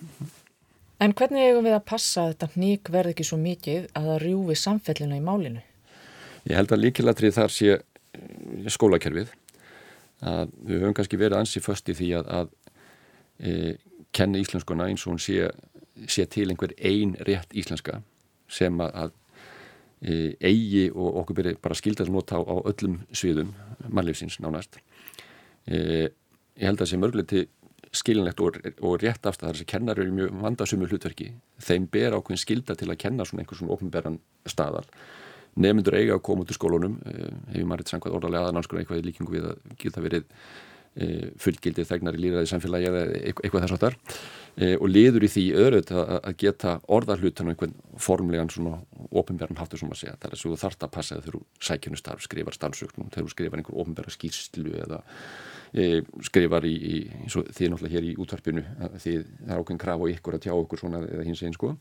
En 0.97 1.13
hvernig 1.13 1.43
eigum 1.45 1.61
við 1.67 1.75
að 1.77 1.83
passa 1.85 2.23
að 2.23 2.31
þetta 2.31 2.61
nýk 2.63 2.89
verð 2.89 3.11
ekki 3.11 3.25
svo 3.27 3.37
mikið 3.37 3.83
að 3.93 4.07
það 4.09 4.23
rjúfi 4.23 4.55
samfellina 4.57 5.19
í 5.19 5.21
málinu? 5.21 5.59
Ég 6.47 6.55
held 6.55 6.71
að 6.71 6.83
líkilatrið 6.85 7.35
þar 7.35 7.53
sé 7.53 7.73
eh, 7.75 7.81
skólakerfið. 8.71 9.33
Að 10.27 10.53
við 10.65 10.81
höfum 10.81 10.95
kannski 10.97 11.19
verið 11.19 11.41
ansi 11.41 11.61
först 11.61 11.89
í 11.91 11.95
því 11.97 12.07
að, 12.17 12.29
að 12.33 12.47
e, 13.37 13.51
kenna 14.17 14.39
íslenskuna 14.41 14.87
eins 14.89 15.03
og 15.05 15.13
hún 15.13 15.21
sé, 15.21 15.51
sé 16.09 16.25
til 16.25 16.47
einhver 16.49 16.73
ein 16.81 17.11
rétt 17.27 17.53
íslenska 17.53 17.99
sem 18.49 18.81
að, 18.81 18.95
að 19.03 19.11
e, 20.01 20.15
eigi 20.41 20.87
og 20.89 21.19
okkur 21.21 21.37
byrja 21.37 21.59
bara 21.61 21.77
skildað 21.77 22.09
að 22.09 22.15
nota 22.15 22.39
á, 22.39 22.49
á 22.49 22.55
öllum 22.71 22.95
sviðum 23.13 23.53
mannleifsins 23.85 24.39
nánast. 24.41 24.79
E, 25.69 25.77
ég 25.77 26.65
held 26.65 26.79
að 26.79 26.87
það 26.87 26.91
sé 26.95 27.01
mörgleiti 27.03 27.45
skilinlegt 27.93 28.41
og, 28.41 28.57
og 28.81 28.97
rétt 29.03 29.29
afstæð 29.29 29.51
þar 29.51 29.61
sem 29.61 29.69
kennar 29.69 30.01
eru 30.01 30.17
mjög 30.17 30.33
vandasumur 30.41 30.89
hlutverki 30.91 31.29
þeim 31.61 31.85
ber 31.93 32.17
ákveðin 32.17 32.41
skilda 32.41 32.75
til 32.77 32.89
að 32.89 32.99
kenna 33.05 33.25
svona 33.27 33.45
einhvers 33.45 33.61
svona 33.61 33.77
ofnberðan 33.77 34.17
staðal 34.49 34.85
nefndur 35.57 35.97
eiga 35.97 36.17
að 36.17 36.23
koma 36.29 36.45
út 36.45 36.53
í 36.53 36.57
skólunum 36.57 36.97
eh, 37.09 37.27
hefur 37.53 37.69
maður 37.69 37.83
eitt 37.83 37.93
samkvæmt 37.93 38.17
orðalega 38.19 38.47
aðanánskur 38.47 38.81
eitthvað 38.81 39.05
líkingu 39.07 39.37
við 39.37 39.51
að 39.51 39.77
geta 39.81 40.03
verið 40.05 40.27
e, 40.97 41.07
fullgildið 41.41 41.87
þegnar 41.87 42.17
í 42.17 42.21
líraði 42.23 42.49
samfélagi 42.51 42.89
eða 42.89 43.01
eitthvað 43.21 43.65
þess 43.65 43.75
að 43.75 43.83
þar 43.83 43.97
e, 44.55 44.69
og 44.75 44.87
liður 44.89 45.25
í 45.27 45.31
því 45.33 45.43
öðruð 45.63 45.91
að, 45.93 46.13
að 46.17 46.37
geta 46.43 46.73
orðarhlutan 46.97 47.49
og 47.49 47.53
einhvern 47.55 47.75
formlegan 48.07 48.51
svona 48.53 48.79
ofnberðan 49.11 49.61
háttu 49.61 49.79
sem 49.81 49.93
að 49.93 50.01
segja 50.01 50.15
það 50.21 50.37
er 50.37 50.41
svo 50.43 50.59
þarft 50.63 50.87
að 50.87 50.95
passa 50.97 51.19
þegar 51.19 51.37
þú 51.37 51.43
sækjunu 51.69 52.01
starf 52.01 52.25
skrifar 52.25 52.57
starfsöknum, 52.57 53.11
þegar 53.13 53.27
þú 53.27 53.35
skrifar 53.35 53.61
einhver 53.61 53.81
ofnberða 53.83 54.15
skýrslu 54.15 54.73
eða 54.85 55.01
e, 55.73 56.01
skrifar 56.29 56.67
í, 56.67 56.73
í 56.77 56.95
því 57.27 57.71
náttúrulega 57.73 57.93
hér 57.93 58.09
í 58.09 58.15
útvarpinu 58.23 58.65
því 58.97 59.19
það 59.19 59.53
er 59.53 59.61
ákveðin 59.61 59.83
kraf 59.85 60.01
á 60.01 60.05
ykkur 60.15 60.39
að 60.39 60.47
tjá 60.47 60.55
okkur 60.55 60.83
svona 60.83 61.03
eða 61.05 61.27
hins 61.27 61.45
einn 61.45 61.57
sko 61.57 61.75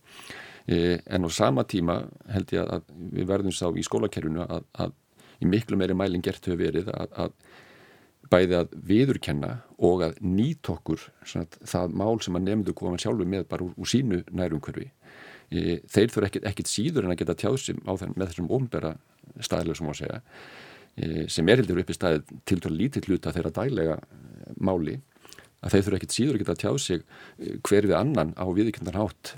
en 0.67 1.27
á 1.27 1.31
sama 1.31 1.63
tíma 1.69 2.01
held 2.33 2.53
ég 2.57 2.67
að 2.67 2.89
við 3.15 3.29
verðum 3.29 3.55
sá 3.55 3.69
í 3.71 3.85
skólakerfinu 3.87 4.43
að, 4.43 4.65
að 4.75 4.97
í 5.39 5.47
miklu 5.47 5.79
meiri 5.79 5.95
mælinn 5.95 6.25
gert 6.25 6.43
hefur 6.43 6.59
verið 6.59 6.91
að, 6.91 7.13
að 7.15 8.31
bæði 8.33 8.59
að 8.59 8.77
viðurkenna 8.89 9.53
og 9.87 10.03
að 10.03 10.21
nýt 10.27 10.67
okkur 10.73 11.05
það 11.23 11.95
mál 11.95 12.19
sem 12.25 12.39
að 12.39 12.49
nefndu 12.49 12.75
koma 12.75 12.99
sjálfu 12.99 13.29
með 13.29 13.47
bara 13.51 13.69
úr, 13.69 13.77
úr 13.79 13.91
sínu 13.91 14.25
nærumkörfi 14.35 14.89
e, 14.89 15.79
þeir 15.87 16.11
þurfa 16.11 16.31
ekkit, 16.33 16.49
ekkit 16.51 16.73
síður 16.73 17.07
en 17.07 17.15
að 17.15 17.21
geta 17.23 17.39
tjáðsum 17.45 17.85
á 17.87 17.93
þenn 18.01 18.17
með 18.17 18.33
þessum 18.33 18.51
ombera 18.59 18.97
staðilega 19.39 19.79
sem 19.79 19.93
að 19.93 20.01
segja 20.01 20.23
Eh, 20.97 21.27
sem 21.29 21.45
er 21.53 21.61
heldur 21.61 21.83
upp 21.83 21.91
í 21.93 21.95
staðið 21.97 22.31
til 22.49 22.57
tóra 22.65 22.73
lítið 22.73 23.11
hluta 23.11 23.33
þeirra 23.37 23.51
dælega 23.59 23.97
eh, 24.01 24.53
máli 24.65 24.95
að 25.61 25.75
þeir 25.75 25.83
þurfa 25.85 25.99
ekkit 25.99 26.15
síður 26.15 26.45
að 26.47 26.61
tjá 26.63 26.71
sig 26.81 27.03
eh, 27.03 27.59
hver 27.69 27.89
við 27.91 27.97
annan 27.99 28.33
á 28.33 28.49
viðkjöndan 28.49 28.97
hátt 28.97 29.35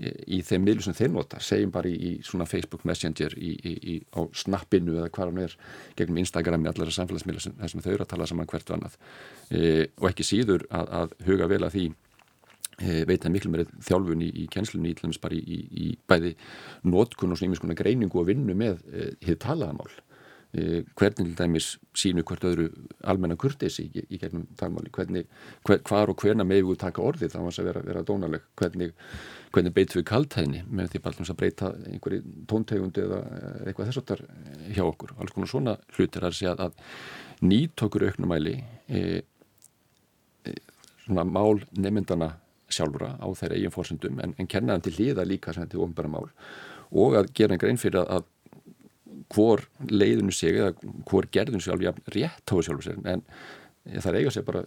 í 0.00 0.40
þeim 0.46 0.64
miðlu 0.64 0.84
sem 0.84 0.96
þeir 0.96 1.12
nota 1.12 1.40
segjum 1.44 1.72
bara 1.74 1.90
í, 1.90 1.94
í 1.94 2.10
svona 2.26 2.46
Facebook 2.48 2.84
Messenger 2.88 3.34
í, 3.36 3.52
í, 3.60 3.96
á 4.16 4.20
snappinu 4.36 4.96
eða 4.98 5.10
hvað 5.12 5.32
hann 5.32 5.42
er 5.44 5.56
gegnum 5.98 6.20
Instagrami, 6.22 6.70
allar 6.70 6.92
samfélagsmiðla 6.94 7.44
sem, 7.44 7.56
sem 7.72 7.84
þau 7.84 7.90
eru 7.92 8.06
að 8.06 8.12
tala 8.14 8.28
saman 8.30 8.48
hvert 8.50 8.70
og 8.70 8.78
annað. 8.78 9.00
E, 9.50 9.64
og 10.00 10.10
ekki 10.10 10.26
síður 10.26 10.66
að, 10.70 10.94
að 11.00 11.16
huga 11.28 11.50
vel 11.50 11.62
að 11.66 11.76
því 11.76 11.86
e, 11.90 13.00
veit 13.10 13.24
að 13.24 13.34
miklu 13.36 13.54
meirið 13.54 13.74
þjálfun 13.88 14.26
í 14.28 14.46
kjenslunni 14.52 14.94
í 14.94 15.18
bara 15.22 15.40
í 15.40 15.88
bæði 16.08 16.36
nótkun 16.88 17.34
og 17.34 17.40
svona 17.40 17.52
ímiðskona 17.52 17.78
greiningu 17.78 18.22
og 18.22 18.30
vinnu 18.30 18.56
með 18.56 18.80
e, 18.92 19.10
hitt 19.26 19.42
talaðamál 19.44 19.90
hvernig 20.50 21.14
til 21.14 21.34
dæmis 21.38 21.66
sínu 21.94 22.24
hvert 22.26 22.42
öðru 22.48 22.64
almenna 23.06 23.36
kurtesi 23.38 23.84
í, 23.86 24.02
í 24.10 24.18
gegnum 24.18 24.48
talmáli, 24.58 24.90
hvernig, 24.90 25.28
hver, 25.66 25.78
hvar 25.86 26.10
og 26.10 26.18
hverna 26.18 26.42
með 26.46 26.64
við 26.66 26.80
taka 26.82 27.04
orðið? 27.06 27.36
Þá 27.36 27.38
að 27.46 27.68
vera, 27.68 27.82
vera 27.86 28.02
dónaleg, 28.06 28.48
hvernig, 28.58 28.96
hvernig 29.54 29.74
beitum 29.76 30.00
við 30.00 30.08
kaltæðni 30.10 30.64
með 30.66 30.90
því 30.96 31.02
að 31.22 31.38
breyta 31.38 31.70
einhverju 31.92 32.24
tóntegundi 32.50 33.04
eða 33.04 33.20
eitthvað 33.66 33.92
þess 33.92 34.02
að 34.02 34.10
það 34.10 34.74
hjá 34.74 34.82
okkur, 34.88 35.14
alls 35.18 35.36
konar 35.36 35.52
svona 35.52 35.76
hlutir. 35.94 36.26
Að 36.26 36.36
segja 36.40 36.56
að 36.66 36.82
nýtt 37.46 37.86
okkur 37.86 38.08
auknumæli 38.08 38.56
e, 38.90 39.22
e, 40.50 40.56
svona 41.06 41.28
mál 41.30 41.62
nefndana 41.78 42.32
sjálfura 42.70 43.14
á 43.22 43.26
þeirra 43.38 43.54
eigin 43.54 43.74
fórsendum 43.74 44.18
en, 44.22 44.34
en 44.34 44.50
kenna 44.50 44.74
þeim 44.74 44.84
til 44.88 44.96
hliða 44.98 45.30
líka 45.30 45.54
sem 45.54 45.62
þetta 45.62 45.78
er 45.78 45.86
ofnbæra 45.86 46.10
mál. 46.10 46.28
Og 46.90 47.14
að 47.18 47.30
gera 47.38 47.54
einn 47.54 47.62
grein 47.62 47.78
fyrir 47.78 48.02
að 48.02 48.26
hvor 49.30 49.64
leiðinu 49.90 50.34
sig 50.34 50.58
eða 50.58 50.74
hvor 51.08 51.28
gerðinu 51.32 51.62
sjálf 51.64 51.84
ja, 51.84 51.94
rétt 52.14 52.44
tóðu 52.48 52.68
sjálfur 52.68 52.88
sér 52.88 53.00
en 53.14 53.24
það 54.00 54.18
eiga 54.20 54.32
sér 54.34 54.46
bara 54.46 54.64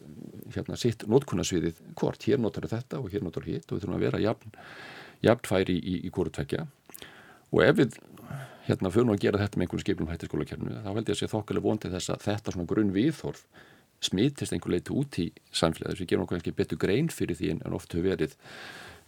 hérna, 0.55 0.77
sitt 0.79 1.05
nótkunnasviðið 1.09 1.81
hvort, 1.99 2.23
hér 2.25 2.41
notar 2.41 2.67
þetta 2.71 3.01
og 3.01 3.11
hér 3.13 3.25
notar 3.25 3.45
hitt 3.47 3.67
og 3.69 3.77
við 3.77 3.83
þurfum 3.83 3.97
að 3.99 4.07
vera 4.07 4.23
jafn, 4.23 4.55
jafn 5.23 5.49
færi 5.49 5.77
í, 5.77 5.83
í, 5.83 5.99
í 6.07 6.13
hvort 6.13 6.33
tvekja 6.35 6.65
og 7.53 7.61
ef 7.65 7.77
við 7.77 7.99
hérna 8.67 8.91
fyrir 8.93 9.11
að 9.13 9.21
gera 9.21 9.41
þetta 9.41 9.59
með 9.59 9.65
einhvern 9.67 9.83
skipnum 9.83 10.09
hættiskólakernu 10.11 10.79
þá 10.79 10.89
held 10.89 11.03
ég 11.03 11.13
að 11.13 11.19
sé 11.19 11.29
þokkilega 11.31 11.67
vondið 11.67 11.95
þess 11.97 12.13
að 12.13 12.25
þetta 12.27 12.55
svona 12.55 12.69
grunn 12.71 12.93
viðhorf 12.95 13.43
smitist 14.03 14.55
einhver 14.55 14.73
leiti 14.73 14.95
út 14.95 15.19
í 15.19 15.29
samfélagi 15.51 15.91
þess 15.91 15.99
að 15.99 16.03
við 16.03 16.11
gerum 16.11 16.25
okkur 16.25 16.39
ekki 16.39 16.55
betur 16.57 16.81
grein 16.81 17.11
fyrir 17.11 17.39
því 17.39 17.51
en 17.53 17.77
oft 17.77 17.93
hefur 17.93 18.07
verið 18.09 18.35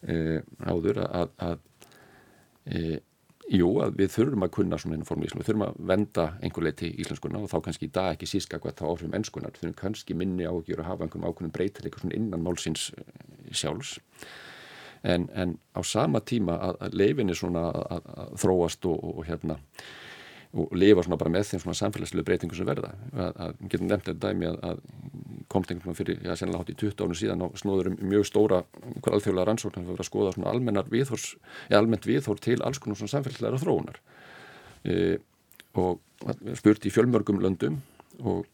e, 0.06 0.42
áður 0.68 1.02
að, 1.06 1.34
að 1.48 1.58
e, 2.68 3.00
jú, 3.52 3.70
við 3.98 4.12
þurfum 4.14 4.46
að 4.46 4.54
kunna 4.58 4.80
svona 4.82 4.98
einu 4.98 5.08
form 5.08 5.24
í 5.24 5.28
Ísland, 5.28 5.44
við 5.44 5.50
þurfum 5.50 5.66
að 5.68 5.76
venda 5.92 6.26
einhver 6.42 6.66
leiti 6.66 6.90
í 6.90 7.04
Íslandskona 7.04 7.42
og 7.44 7.52
þá 7.52 7.58
kannski 7.68 7.90
í 7.90 7.94
dag 7.94 8.16
ekki 8.16 8.30
síska 8.30 8.60
hvað 8.62 8.80
þá 8.80 8.86
áhrifum 8.90 9.18
ennskunar, 9.20 9.54
við 9.54 9.66
þurfum 9.66 9.78
kannski 9.82 10.18
minni 10.18 10.48
áhugjur 10.50 10.82
að 10.82 10.90
hafa 10.90 11.06
einhverjum 11.06 11.30
ákveðin 11.30 11.54
breytileika 11.56 12.02
svona 12.02 12.18
innan 12.18 12.46
málsins 12.46 12.88
e, 12.96 13.06
sjálfs. 13.54 14.00
En, 15.06 15.28
en 15.38 15.58
á 15.78 15.82
sama 15.86 16.24
tíma 16.26 16.58
að, 16.58 16.80
að 16.88 16.98
leifinni 16.98 17.38
svona 17.38 17.68
að, 17.70 18.10
að 18.16 18.34
þróast 18.42 18.90
og, 18.90 19.04
og 19.12 19.28
hérna 19.28 19.60
og 20.54 20.74
lifa 20.78 21.04
svona 21.06 21.20
bara 21.20 21.34
með 21.34 21.50
þeim 21.50 21.64
svona 21.64 21.78
samfélagslegu 21.80 22.26
breytingu 22.28 22.58
sem 22.58 22.68
verða. 22.68 22.94
Að, 23.14 23.40
að 23.46 23.56
getum 23.72 23.90
nefnt 23.90 24.10
þetta 24.10 24.30
dæmi 24.30 24.50
að, 24.50 24.60
að 24.70 24.82
komst 25.52 25.72
einhvern 25.72 25.94
veginn 25.94 26.00
fyrir, 26.00 26.22
já, 26.26 26.34
sennilega 26.40 26.64
hátt 26.64 26.74
í 26.74 26.78
20 26.82 27.06
ánum 27.06 27.20
síðan 27.20 27.46
og 27.46 27.58
snóður 27.60 27.92
um 27.92 27.98
mjög 28.12 28.28
stóra 28.30 28.62
hver 28.74 29.18
alþjóðlega 29.18 29.48
rannsókn 29.50 29.82
að 29.84 29.92
vera 29.94 30.06
að 30.06 30.10
skoða 30.10 30.34
svona 30.36 30.52
almennar 30.52 30.90
viðhórs, 30.92 31.28
eða 31.70 31.82
almennt 31.84 32.08
viðhór 32.10 32.42
til 32.44 32.58
alls 32.66 32.82
konar 32.82 33.00
svona 33.00 33.14
samfélagslegar 33.14 33.62
þróunar. 33.62 34.02
E, 34.86 35.18
og 35.76 36.02
spurt 36.60 36.88
í 36.88 36.94
fjölmörgum 36.94 37.42
löndum 37.44 37.82
og 38.24 38.46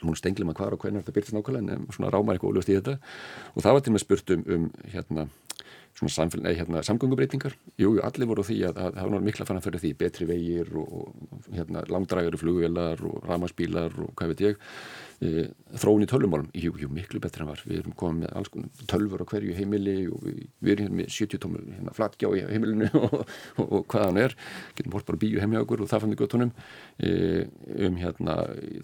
hún 0.00 0.16
stenglum 0.16 0.50
að 0.52 0.60
hvar 0.60 0.74
og 0.74 0.82
hvernig 0.82 1.04
þetta 1.04 1.14
byrtist 1.16 1.36
nákvæmlega 1.36 1.76
en 1.76 1.88
svona 1.92 2.10
rámar 2.12 2.36
eitthvað 2.36 2.54
óljóst 2.54 2.72
í 2.72 2.76
þetta 2.78 2.96
og 3.54 3.64
það 3.64 3.76
var 3.76 3.84
til 3.84 3.94
með 3.94 4.04
spurt 4.04 4.32
um, 4.34 4.44
um 4.56 4.68
hérna 4.92 5.26
svona 6.08 6.54
hérna, 6.54 6.80
samgöngubreitingar 6.86 7.56
jú, 7.80 7.92
allir 8.04 8.28
voru 8.30 8.44
því 8.46 8.56
að 8.70 8.80
það 8.96 9.12
var 9.12 9.26
mikla 9.26 9.46
fann 9.48 9.60
að 9.60 9.66
fyrir 9.66 9.82
því 9.82 9.92
betri 10.00 10.28
vegir 10.28 10.72
og, 10.80 10.96
og 11.02 11.52
hérna, 11.52 11.84
langdrægari 11.92 12.40
flugvelar 12.40 13.04
og 13.04 13.20
ramagsbílar 13.28 13.96
og 14.00 14.14
hvað 14.16 14.32
veit 14.32 14.44
ég. 14.46 14.66
E, 15.20 15.42
þróun 15.76 16.06
í 16.06 16.08
tölvumálum, 16.08 16.46
jú, 16.56 16.72
jú, 16.80 16.88
miklu 16.96 17.20
betri 17.20 17.44
en 17.44 17.50
var. 17.50 17.60
Við 17.68 17.82
erum 17.82 17.96
komið 18.00 18.22
með 18.22 18.36
alls 18.40 18.52
konar 18.54 18.86
tölvur 18.88 19.20
á 19.20 19.28
hverju 19.28 19.56
heimili 19.58 19.96
og 20.08 20.22
við, 20.24 20.38
við 20.64 20.72
erum 20.72 20.86
hérna 20.86 21.00
með 21.02 21.10
70 21.18 21.42
tómur 21.44 21.66
hérna, 21.68 21.94
flatgjá 21.98 22.30
í 22.38 22.44
heimilinu 22.48 22.88
og, 23.02 23.18
og, 23.20 23.66
og 23.66 23.84
hvað 23.92 24.06
hann 24.06 24.22
er, 24.22 24.36
getum 24.78 24.96
hort 24.96 25.10
bara 25.10 25.20
bíu 25.20 25.42
heimja 25.42 25.60
okkur 25.66 25.84
og 25.84 25.92
það 25.92 26.04
fann 26.06 26.14
við 26.14 26.22
göttunum 26.22 26.54
e, 26.96 27.12
um 27.90 28.00
hérna 28.00 28.38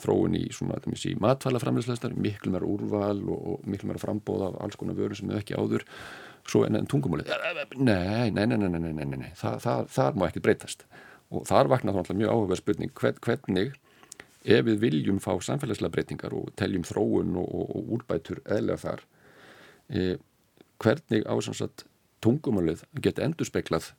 þróun 0.04 0.36
í 0.36 0.44
svona, 0.52 0.76
það 0.84 0.92
missi, 0.92 1.16
matvælaframleyslastar 1.24 2.20
miklu 2.20 2.52
meira 2.52 2.68
úrval 2.68 3.24
og 3.32 3.64
miklu 3.64 3.88
meira 3.88 4.04
frambóð 4.04 4.50
af 4.50 4.60
alls 4.66 4.76
konar 4.76 4.98
vöru 4.98 5.16
sem 5.16 5.32
við 5.32 5.40
ekki 5.40 5.56
áður 5.56 5.88
svo 6.46 6.62
en, 6.66 6.78
en 6.78 6.86
tungumálið. 6.90 7.32
Nei, 7.76 8.30
nei, 8.30 8.46
nei, 8.46 8.58
nei, 8.58 8.70
nei, 8.78 8.92
nei, 8.92 9.16
nei. 9.16 9.32
Þa, 9.38 9.56
það, 9.62 9.90
það 9.96 10.20
má 10.20 10.28
ekki 10.28 10.44
breytast. 10.44 10.86
Og 11.34 11.46
þar 11.48 11.72
vaknar 11.72 12.06
þá 12.06 12.14
mjög 12.14 12.32
áhuga 12.32 12.58
spurning 12.60 12.94
hvern, 12.94 13.18
hvernig 13.24 13.74
ef 14.46 14.62
við 14.68 14.80
viljum 14.82 15.18
fá 15.22 15.32
samfélagslega 15.42 15.94
breytingar 15.94 16.34
og 16.36 16.52
teljum 16.58 16.86
þróun 16.86 17.34
og, 17.40 17.46
og, 17.50 17.70
og 17.74 17.92
úrbætur 17.98 18.42
eðlega 18.44 18.78
þar 18.84 19.02
e, 19.90 20.16
hvernig 20.82 21.26
ásannsat 21.26 21.86
tungumálið 22.24 22.84
geta 23.02 23.24
endur 23.26 23.48
speklað 23.48 23.90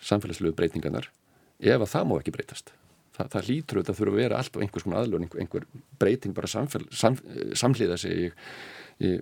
samfélagslegu 0.00 0.56
breytingarnar 0.56 1.10
ef 1.58 1.82
að 1.82 1.92
það 1.92 2.08
má 2.08 2.16
ekki 2.18 2.34
breytast? 2.38 2.72
Það, 3.18 3.30
það 3.34 3.48
lítur 3.50 3.78
auðvitað 3.78 3.94
að 3.94 4.00
þurfa 4.00 4.14
að 4.14 4.20
vera 4.22 4.40
allt 4.40 4.56
og 4.56 4.64
einhvers 4.64 4.84
konar 4.86 5.00
aðlun, 5.02 5.28
einhver, 5.42 5.64
breyting 5.98 6.34
bara 6.36 6.50
samfél, 6.50 6.84
sam, 6.94 7.16
samhliða 7.58 7.96
sig 7.98 8.28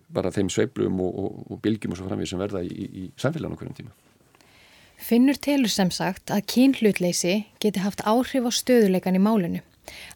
bara 0.08 0.32
þeim 0.32 0.48
sveiblum 0.52 1.00
og, 1.04 1.16
og, 1.20 1.38
og 1.52 1.60
bilgjum 1.64 1.92
og 1.92 2.00
svo 2.00 2.08
framvið 2.08 2.30
sem 2.30 2.40
verða 2.40 2.62
í, 2.64 2.72
í, 2.86 3.06
samfélaginu 3.20 3.58
hverjum 3.60 3.76
tíma. 3.76 3.94
Finnur 4.96 5.36
telur 5.36 5.72
sem 5.72 5.90
sagt 5.92 6.32
að 6.32 6.46
kynhlutleysi 6.48 7.34
geti 7.60 7.82
haft 7.84 8.00
áhrif 8.08 8.48
á 8.48 8.50
stöðuleikan 8.56 9.18
í 9.18 9.22
málinu 9.22 9.60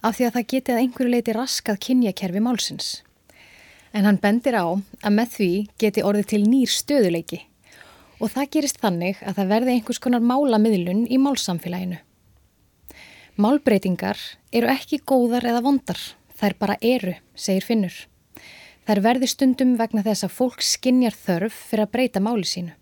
af 0.01 0.17
því 0.17 0.27
að 0.27 0.35
það 0.37 0.49
geti 0.55 0.73
að 0.73 0.81
einhverju 0.83 1.13
leiti 1.13 1.37
raskað 1.37 1.81
kynjakerfi 1.85 2.43
málsins. 2.43 2.89
En 3.93 4.07
hann 4.09 4.21
bendir 4.23 4.57
á 4.57 4.67
að 4.67 5.15
með 5.15 5.35
því 5.37 5.53
geti 5.83 6.05
orðið 6.07 6.31
til 6.33 6.43
nýr 6.47 6.73
stöðuleiki 6.73 7.43
og 8.21 8.33
það 8.33 8.51
gerist 8.57 8.81
þannig 8.81 9.21
að 9.25 9.41
það 9.41 9.53
verði 9.55 9.75
einhvers 9.77 10.01
konar 10.03 10.25
málamiðlun 10.25 11.05
í 11.09 11.21
málsamfélaginu. 11.21 12.01
Málbreytingar 13.41 14.19
eru 14.53 14.69
ekki 14.73 15.01
góðar 15.07 15.47
eða 15.49 15.63
vondar, 15.65 16.01
þær 16.37 16.57
bara 16.61 16.77
eru, 16.85 17.15
segir 17.37 17.65
Finnur. 17.65 17.95
Þær 18.89 19.01
verði 19.05 19.29
stundum 19.29 19.75
vegna 19.79 20.03
þess 20.07 20.27
að 20.27 20.37
fólk 20.37 20.63
skinjar 20.65 21.17
þörf 21.17 21.57
fyrir 21.71 21.85
að 21.87 21.93
breyta 21.95 22.23
máli 22.25 22.47
sínu. 22.49 22.73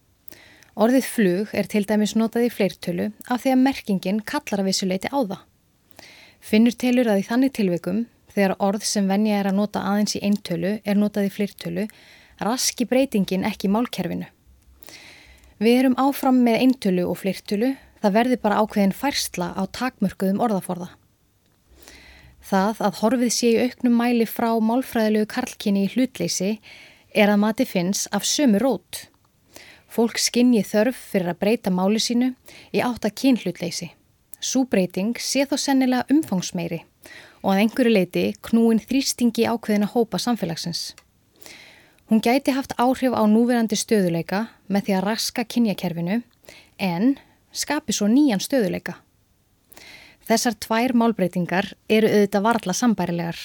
Orðið 0.78 1.06
flug 1.10 1.54
er 1.58 1.66
til 1.66 1.82
dæmis 1.88 2.14
notað 2.14 2.46
í 2.46 2.52
fleirtölu 2.54 3.08
af 3.26 3.42
því 3.42 3.54
að 3.54 3.62
merkingin 3.64 4.20
kallar 4.22 4.62
að 4.62 4.68
vissuleiti 4.70 5.10
á 5.10 5.18
það. 5.18 5.40
Finnur 6.38 6.76
telur 6.78 7.10
að 7.10 7.18
í 7.18 7.26
þannig 7.26 7.54
tilveikum, 7.56 8.04
þegar 8.30 8.54
orð 8.62 8.86
sem 8.86 9.08
venja 9.10 9.40
er 9.40 9.48
að 9.50 9.58
nota 9.58 9.82
aðeins 9.82 10.14
í 10.14 10.22
eintölu 10.22 10.76
er 10.84 11.00
notað 11.00 11.26
í 11.26 11.32
fleirtölu, 11.34 11.88
raski 12.46 12.86
breytingin 12.86 13.46
ekki 13.48 13.70
málkerfinu. 13.74 14.30
Við 15.58 15.80
erum 15.80 15.98
áfram 15.98 16.38
með 16.46 16.60
eintölu 16.62 17.08
og 17.10 17.18
fleirtölu, 17.24 17.72
það 17.98 18.14
verði 18.14 18.38
bara 18.44 18.62
ákveðin 18.62 18.94
færsla 18.94 19.50
á 19.58 19.62
takmörkuðum 19.66 20.38
orðaforða. 20.46 20.92
Það 22.48 22.78
að 22.86 22.98
horfið 23.02 23.32
sé 23.34 23.48
í 23.52 23.64
auknum 23.66 23.96
mæli 24.00 24.24
frá 24.24 24.48
málfræðilegu 24.64 25.26
karlkinni 25.28 25.82
í 25.84 25.88
hlutleysi 25.92 26.54
er 27.12 27.28
að 27.28 27.40
mati 27.42 27.66
finns 27.68 28.06
af 28.16 28.24
sömu 28.24 28.60
rót. 28.62 29.02
Fólk 29.88 30.16
skinni 30.20 30.62
þörf 30.64 30.96
fyrir 31.10 31.34
að 31.34 31.40
breyta 31.42 31.72
máli 31.72 32.00
sínu 32.00 32.30
í 32.72 32.80
átt 32.80 33.04
að 33.04 33.16
kynhlutleysi. 33.20 33.90
Súbreyting 34.40 35.18
sé 35.20 35.44
þó 35.50 35.58
sennilega 35.60 36.08
umfangsmeiri 36.14 36.78
og 37.42 37.50
að 37.52 37.60
einhverju 37.64 37.92
leiti 37.92 38.24
knúin 38.48 38.80
þrýstingi 38.80 39.44
ákveðina 39.44 39.90
hópa 39.92 40.20
samfélagsins. 40.22 40.94
Hún 42.08 42.24
gæti 42.24 42.54
haft 42.56 42.72
áhrif 42.80 43.12
á 43.12 43.28
núverandi 43.28 43.76
stöðuleika 43.76 44.46
með 44.72 44.88
því 44.88 44.96
að 44.96 45.04
raska 45.04 45.44
kynjakerfinu 45.44 46.22
en 46.80 47.18
skapi 47.52 47.92
svo 47.92 48.08
nýjan 48.08 48.40
stöðuleika. 48.40 48.96
Þessar 50.28 50.58
tvær 50.60 50.92
málbreytingar 50.92 51.70
eru 51.88 52.08
auðvitað 52.12 52.42
varla 52.44 52.72
sambærilegar. 52.76 53.38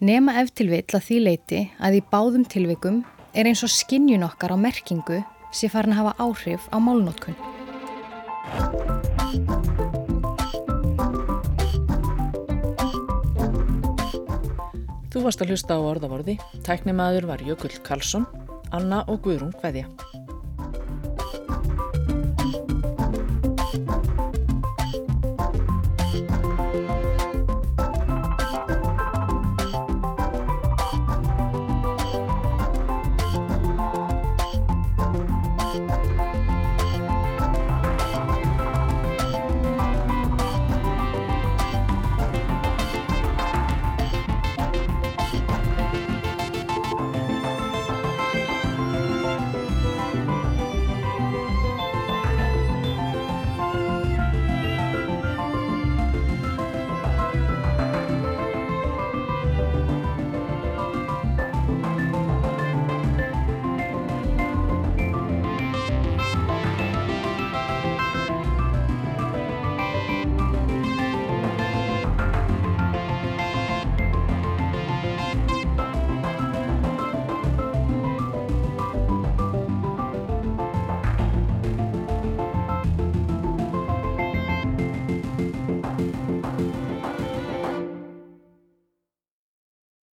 Nema 0.00 0.38
ef 0.40 0.48
til 0.56 0.70
vill 0.70 0.96
að 0.96 1.02
því 1.04 1.18
leiti 1.26 1.58
að 1.76 1.98
í 1.98 2.00
báðum 2.08 2.46
tilvikum 2.48 3.02
er 3.36 3.50
eins 3.50 3.60
og 3.66 3.72
skinnjun 3.74 4.24
okkar 4.24 4.54
á 4.56 4.56
merkingu 4.56 5.18
sé 5.52 5.68
farin 5.68 5.92
að 5.92 6.00
hafa 6.00 6.14
áhrif 6.24 6.70
á 6.72 6.80
málnótkun. 6.80 7.36
Þú 15.12 15.26
varst 15.26 15.44
að 15.44 15.52
hlusta 15.52 15.76
á 15.76 15.84
orðavorði. 15.84 16.38
Tæknimaður 16.64 17.28
var 17.28 17.44
Jökull 17.44 17.76
Karlsson, 17.84 18.24
Anna 18.72 19.04
og 19.04 19.20
Guðrún 19.26 19.52
Hveðja. 19.60 19.90